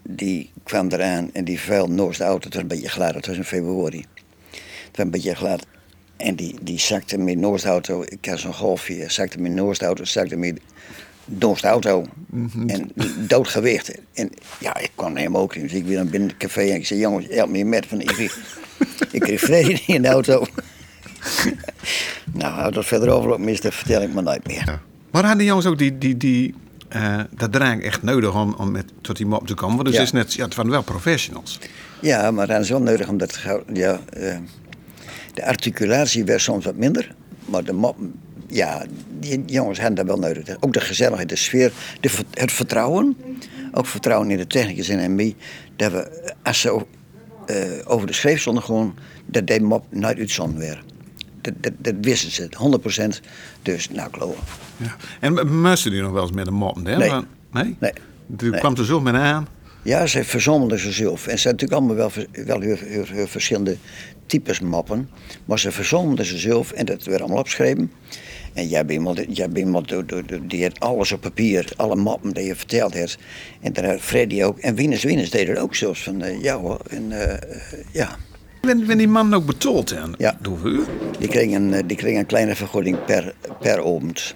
die 0.04 0.52
kwam 0.64 0.88
eraan 0.92 1.30
en 1.34 1.44
die 1.44 1.60
vuil 1.60 1.88
nooit 1.88 2.18
de 2.18 2.24
auto. 2.24 2.46
Het 2.46 2.54
was 2.54 2.62
een 2.62 2.68
beetje 2.68 2.90
glad, 2.90 3.14
het 3.14 3.28
was 3.28 3.38
in 3.38 3.44
februari. 3.44 4.06
Het 4.50 4.98
was 4.98 5.06
een 5.06 5.12
beetje 5.12 5.36
glad. 5.36 5.66
En 6.18 6.36
die, 6.36 6.56
die 6.62 6.80
zakte 6.80 7.18
met 7.18 7.38
Noord 7.38 7.66
auto. 7.66 8.04
Ik 8.06 8.26
had 8.26 8.40
zo'n 8.40 8.54
golfje, 8.54 9.10
zakte 9.10 9.40
met 9.40 9.52
Noord 9.52 9.82
auto, 9.82 10.04
zakte 10.04 10.36
met 10.36 10.60
Noord 11.40 11.64
auto. 11.64 12.06
En 12.68 12.92
doodgewicht. 13.28 13.92
En 14.14 14.30
ja, 14.60 14.78
ik 14.78 14.92
kwam 14.96 15.16
hem 15.18 15.38
ook 15.38 15.56
in. 15.56 15.62
Dus 15.62 15.74
ik 15.74 15.86
weer 15.86 15.96
naar 15.96 16.06
binnen 16.06 16.30
het 16.30 16.38
café 16.38 16.62
en 16.62 16.76
ik 16.76 16.86
zei: 16.86 17.00
Jongens, 17.00 17.26
help 17.30 17.50
me 17.50 17.64
met. 17.64 17.86
Van, 17.86 18.02
ik, 18.06 18.08
kreeg- 18.08 18.40
ik 19.12 19.22
kreeg 19.22 19.68
niet 19.68 19.84
in 19.88 20.02
de 20.02 20.08
auto. 20.08 20.46
nou, 22.34 22.72
dat 22.72 22.86
verder 22.86 23.10
overloopt, 23.10 23.42
mister, 23.42 23.72
vertel 23.74 24.02
ik 24.02 24.14
maar 24.14 24.24
nooit 24.24 24.48
meer. 24.48 24.64
Ja. 24.66 24.82
Maar 25.12 25.22
hadden 25.22 25.38
die 25.38 25.48
jongens 25.48 25.66
ook 25.66 25.78
die, 25.78 25.98
die, 25.98 26.18
die, 26.18 26.54
eh, 26.90 27.20
dat 27.36 27.52
drank 27.52 27.82
echt 27.84 28.04
nodig 28.04 28.36
om, 28.42 28.54
om 28.58 28.72
met, 28.72 28.86
tot 29.02 29.18
die 29.18 29.26
mop 29.26 29.48
te 29.48 29.54
komen? 29.54 29.76
Want 29.76 29.88
dus 29.88 29.96
Ja. 29.98 30.02
is 30.02 30.12
net, 30.12 30.34
ja, 30.34 30.44
het 30.46 30.56
waren 30.56 30.72
wel 30.72 30.84
professionals. 30.84 31.60
Ja, 32.02 32.32
maar 32.32 32.48
dat 32.48 32.62
is 32.62 32.70
wel 32.70 32.82
nodig 32.82 33.08
omdat 33.08 33.40
ja, 33.74 34.00
eh, 34.10 34.38
de 35.34 35.46
articulatie 35.46 36.24
werd 36.24 36.42
soms 36.42 36.66
wat 36.66 36.76
minder. 36.76 37.16
Maar 37.46 37.64
de 37.64 37.74
mop, 37.74 37.98
ja, 38.50 38.86
die 39.20 39.44
jongens 39.46 39.80
hadden 39.80 39.96
dat 39.96 40.06
wel 40.06 40.30
nodig. 40.30 40.56
Ook 40.60 40.74
de 40.74 40.80
gezelligheid, 40.82 41.30
de 41.30 41.36
sfeer, 41.36 41.72
de, 42.00 42.10
het 42.34 42.52
vertrouwen. 42.52 43.18
Ook 43.72 43.86
vertrouwen 43.86 44.32
in 44.32 44.38
de 44.38 44.48
technicus 44.48 44.90
en 44.90 45.16
mij. 45.16 45.36
Dat 45.76 45.92
we, 45.92 46.32
als 46.44 46.62
ze 46.62 46.86
eh, 47.46 47.56
over 47.86 48.08
de 48.08 48.14
schreef 48.14 48.40
stonden, 48.42 48.64
gewoon, 48.64 48.96
dat 49.26 49.48
die 49.48 49.62
mop 49.62 49.86
nooit 49.90 50.18
uitzonden 50.18 50.60
werd. 50.60 50.84
Dat, 51.42 51.54
dat, 51.62 51.74
dat 51.78 51.94
wisten 52.02 52.32
ze, 52.32 52.50
100%. 53.20 53.20
Dus, 53.62 53.90
nou, 53.90 54.10
kloppen. 54.10 54.44
Ja. 54.78 54.96
En 55.20 55.60
moesten 55.62 55.92
die 55.92 56.02
nog 56.02 56.12
wel 56.12 56.22
eens 56.22 56.32
met 56.32 56.48
een 56.48 56.54
mop? 56.54 56.76
Hè? 56.76 56.98
Nee. 56.98 57.12
Nee? 57.52 57.76
Nee. 57.80 57.92
Toen 58.38 58.50
Nee. 58.50 58.60
kwam 58.60 58.76
er 58.76 58.86
zo 58.86 59.02
met 59.02 59.14
aan. 59.14 59.48
Ja, 59.84 60.08
ze 60.08 60.24
verzomelden 60.24 60.80
zichzelf. 60.80 61.28
En 61.28 61.40
ze 61.40 61.48
hadden 61.48 61.68
natuurlijk 61.68 61.72
allemaal 61.72 61.96
wel, 61.96 62.46
wel 62.46 62.60
heel, 62.62 62.76
heel- 62.88 63.06
heel 63.16 63.28
verschillende 63.28 63.78
types 64.26 64.60
mappen. 64.60 65.10
Maar 65.46 65.60
ze 65.60 65.72
verzomelden 65.72 66.26
zichzelf 66.26 66.72
en 66.72 66.86
dat 66.86 67.04
werd 67.04 67.20
allemaal 67.22 67.40
opgeschreven. 67.40 67.92
En 68.54 68.68
jij 68.68 68.86
bent 68.86 69.00
iemand, 69.00 69.26
jij 69.30 69.50
bent 69.50 69.66
iemand 69.66 69.94
die 70.50 70.64
had 70.64 70.80
alles 70.80 71.12
op 71.12 71.22
papier, 71.22 71.72
alle 71.76 71.96
mappen 71.96 72.34
die 72.34 72.46
je 72.46 72.56
verteld 72.56 72.94
hebt. 72.94 73.18
En 73.62 73.74
dan 73.74 73.86
had 73.86 74.00
Freddy 74.00 74.44
ook. 74.44 74.60
En 74.60 74.76
Wieners 74.76 75.04
Wieners 75.04 75.30
deden 75.30 75.54
het 75.54 75.64
ook 75.64 75.76
zelfs 75.76 76.04
van, 76.04 76.22
eh, 76.22 76.42
ja 76.42 76.58
hoor, 76.58 76.80
en 76.90 77.12
eh, 77.12 77.34
eh, 77.34 77.86
ja. 77.92 78.18
Ben, 78.62 78.86
ben 78.86 78.98
die 78.98 79.08
man 79.08 79.34
ook 79.34 79.46
betaald 79.46 79.96
aan? 79.96 80.14
Ja. 80.18 80.38
Door 80.42 80.60
u? 80.66 80.84
Die 81.20 81.28
kregen 81.28 81.74
een, 81.74 81.88
die 81.88 81.98
kregen 81.98 82.20
een 82.20 82.26
kleine 82.26 82.56
vergoeding 82.56 83.06
per, 83.06 83.34
per 83.60 83.78
avond. 83.78 84.36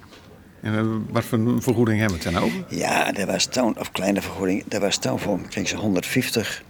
En 0.60 1.06
wat 1.10 1.24
voor 1.24 1.38
een 1.38 1.62
vergoeding 1.62 2.00
hebben 2.00 2.18
we 2.18 2.24
het 2.24 2.34
dan 2.34 2.42
over? 2.42 2.64
Ja, 2.68 3.12
dat 3.12 3.26
was 3.26 3.44
toen, 3.44 3.78
of 3.78 3.92
kleine 3.92 4.22
vergoeding, 4.22 4.64
dat 4.68 4.80
was 4.80 4.96
toen 4.96 5.18
voor, 5.18 5.40
kregen 5.48 5.68
ze 5.68 5.76
150 5.76 6.62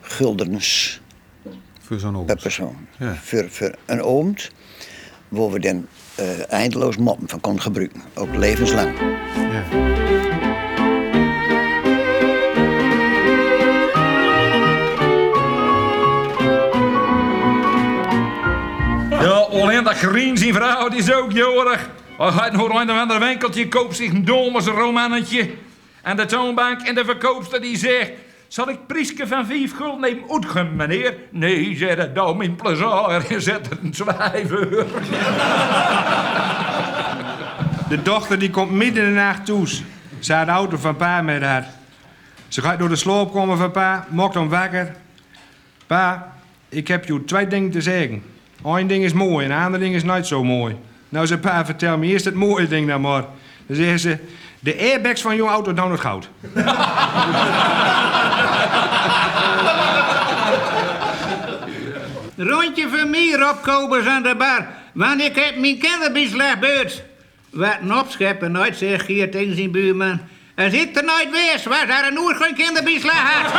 guldens. 0.00 1.00
Voor 1.80 1.98
zo'n 1.98 2.12
per 2.12 2.20
oogst. 2.20 2.42
persoon. 2.42 2.76
Ja. 2.98 3.14
Voor, 3.14 3.50
voor 3.50 3.74
een 3.86 4.02
oomt, 4.02 4.50
waar 5.28 5.50
we 5.50 5.60
dan 5.60 5.86
eh, 6.18 6.52
eindeloos 6.52 6.96
moppen 6.96 7.28
van 7.28 7.40
konden 7.40 7.62
gebruiken. 7.62 8.02
Ook 8.14 8.36
levenslang. 8.36 8.98
Ja. 9.34 9.62
Ja, 19.20 19.28
alleen 19.28 19.84
dat 19.84 19.94
green 19.94 20.36
zijn 20.36 20.54
vrouw, 20.54 20.88
die 20.88 20.98
is 20.98 21.12
ook 21.12 21.32
jorig. 21.32 21.90
Hij 22.18 22.30
gaat 22.30 22.52
nog 22.52 22.68
een 22.68 22.90
of 22.90 22.98
ander 22.98 23.18
winkeltje, 23.20 23.68
koopt 23.68 23.96
zich 23.96 24.10
een 24.10 24.24
domers 24.24 24.66
romannetje. 24.66 25.50
En 26.02 26.16
de 26.16 26.26
toonbank 26.26 26.80
en 26.80 26.94
de 26.94 27.04
verkoopster 27.04 27.60
die 27.60 27.76
zegt... 27.76 28.10
Zal 28.48 28.68
ik 28.68 28.86
Prieske 28.86 29.26
van 29.26 29.46
vijf 29.46 29.76
gulden 29.76 30.00
nemen 30.00 30.30
uitgaan, 30.30 30.76
meneer? 30.76 31.14
Nee, 31.30 31.76
zei 31.76 31.94
dat 31.94 32.14
dom 32.14 32.42
in 32.42 32.56
plezier. 32.56 33.24
Je 33.28 33.40
zet 33.50 33.68
het 33.68 33.78
een 33.82 33.94
zwijver. 33.94 34.86
De 37.88 38.02
dochter 38.02 38.38
die 38.38 38.50
komt 38.50 38.70
midden 38.70 39.04
in 39.04 39.08
de 39.08 39.20
nacht 39.20 39.46
toe. 39.46 39.66
Ze 40.18 40.34
had 40.34 40.46
de 40.46 40.52
auto 40.52 40.76
van 40.76 40.96
pa 40.96 41.22
met 41.22 41.42
haar. 41.42 41.66
Ze 42.48 42.60
gaat 42.60 42.78
door 42.78 42.88
de 42.88 42.96
sloop 42.96 43.32
komen 43.32 43.58
van 43.58 43.70
pa, 43.70 44.06
mokt 44.08 44.34
hem 44.34 44.48
wakker. 44.48 44.94
Pa, 45.86 46.32
ik 46.68 46.88
heb 46.88 47.04
je 47.04 47.24
twee 47.24 47.46
dingen 47.46 47.70
te 47.70 47.80
zeggen. 47.80 48.22
Eén 48.64 48.86
ding 48.86 49.04
is 49.04 49.12
mooi 49.12 49.46
en 49.46 49.52
een 49.52 49.64
ander 49.64 49.80
ding 49.80 49.94
is 49.94 50.02
niet 50.02 50.26
zo 50.26 50.44
mooi. 50.44 50.76
Nou 51.08 51.26
zei 51.26 51.40
pa, 51.40 51.64
vertel 51.64 51.98
me 51.98 52.06
eerst 52.06 52.24
het 52.24 52.34
mooie 52.34 52.68
ding 52.68 52.88
dan 52.88 53.00
maar. 53.00 53.24
Dan 53.66 53.76
zeggen 53.76 53.98
ze, 53.98 54.18
de 54.60 54.78
airbags 54.78 55.22
van 55.22 55.36
jouw 55.36 55.48
auto 55.48 55.74
dan 55.74 55.90
het 55.90 56.00
goud. 56.00 56.28
Rondje 62.40 62.88
van 62.88 63.10
mij, 63.10 63.48
opkobers 63.50 64.06
aan 64.06 64.22
de 64.22 64.34
bar. 64.34 64.66
Want 64.92 65.20
ik 65.20 65.36
heb 65.36 65.56
mijn 65.56 65.78
kinderbeslag 65.78 66.58
beurt. 66.58 67.02
Wat 67.50 67.76
een 67.80 67.94
opscheppen 67.94 68.52
nooit, 68.52 68.76
zegt 68.76 69.04
Geert 69.04 69.32
tegen 69.32 69.56
zijn 69.56 69.70
buurman. 69.70 70.20
Als 70.56 70.72
ik 70.72 70.96
er 70.96 71.04
nooit 71.04 71.30
wees, 71.30 71.64
was 71.64 71.86
daar 71.86 72.06
een 72.06 72.18
oer 72.18 72.34
geen 72.34 72.54
kinderbeslag 72.54 73.32
had. 73.32 73.52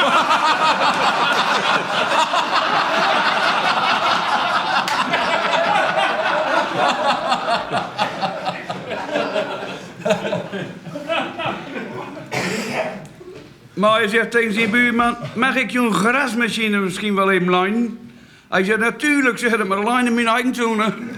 Maar 13.73 13.99
hij 13.99 14.07
zegt 14.07 14.31
tegen 14.31 14.53
zijn 14.53 14.69
buurman, 14.69 15.17
mag 15.33 15.55
ik 15.55 15.71
je 15.71 15.79
een 15.79 15.93
grasmachine 15.93 16.77
misschien 16.77 17.15
wel 17.15 17.31
even 17.31 17.49
lenen? 17.49 18.08
Hij 18.49 18.63
zegt, 18.63 18.79
natuurlijk, 18.79 19.37
zeg 19.37 19.65
maar, 19.65 19.83
lenen 19.83 20.13
mijn 20.13 20.27
eigen 20.27 20.55
zoenen. 20.55 20.93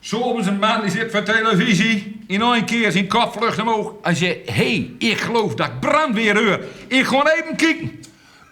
Soms 0.00 0.46
een 0.46 0.58
man 0.58 0.80
die 0.80 0.90
zit 0.90 1.10
voor 1.10 1.22
televisie. 1.22 2.24
in 2.26 2.42
één 2.42 2.64
keer 2.64 2.92
zijn 2.92 3.08
kop 3.08 3.32
vlucht 3.32 3.60
omhoog. 3.60 3.92
En 4.02 4.16
zei, 4.16 4.42
hé, 4.44 4.52
hey, 4.52 4.90
ik 4.98 5.18
geloof 5.18 5.54
dat 5.54 5.66
ik 5.66 5.80
brandweer 5.80 6.44
hoor. 6.44 6.60
Ik 6.86 7.06
ga 7.06 7.32
even 7.32 7.56
kijken. 7.56 8.00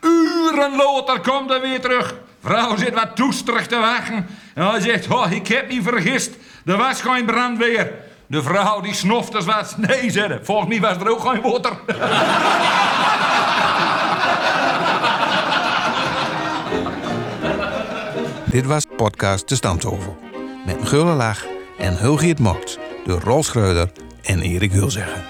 Uren 0.00 0.76
later 0.76 1.20
komt 1.20 1.50
hij 1.50 1.60
weer 1.60 1.80
terug. 1.80 2.14
Vrouw 2.42 2.76
zit 2.76 2.94
wat 2.94 3.16
toesterig 3.16 3.66
te 3.66 3.76
wachten. 3.76 4.26
En 4.54 4.66
hij 4.66 4.80
zegt, 4.80 5.08
oh, 5.08 5.32
ik 5.32 5.48
heb 5.48 5.72
me 5.72 5.82
vergist. 5.82 6.30
Er 6.64 6.76
was 6.76 7.00
geen 7.00 7.24
brandweer. 7.24 7.92
De 8.34 8.42
vrouw 8.42 8.80
die 8.80 8.94
snoft 8.94 9.32
dus 9.32 9.44
wat. 9.44 9.74
Nee, 9.76 10.10
zei 10.10 10.38
Volgens 10.42 10.68
mij 10.68 10.80
was 10.80 10.96
er 10.96 11.10
ook 11.10 11.20
geen 11.20 11.42
water. 11.42 11.72
Dit 18.50 18.66
was 18.66 18.86
podcast 18.96 19.48
De 19.48 19.54
Stamtovel. 19.54 20.16
Met 20.66 20.88
gulle 20.88 21.14
lach 21.14 21.44
en 21.78 21.98
Hulgiet 21.98 22.38
Mokt 22.38 22.78
door 23.04 23.20
Rolf 23.20 23.44
Schreuder 23.44 23.90
en 24.22 24.40
Erik 24.40 24.72
Hulzeggen. 24.72 25.22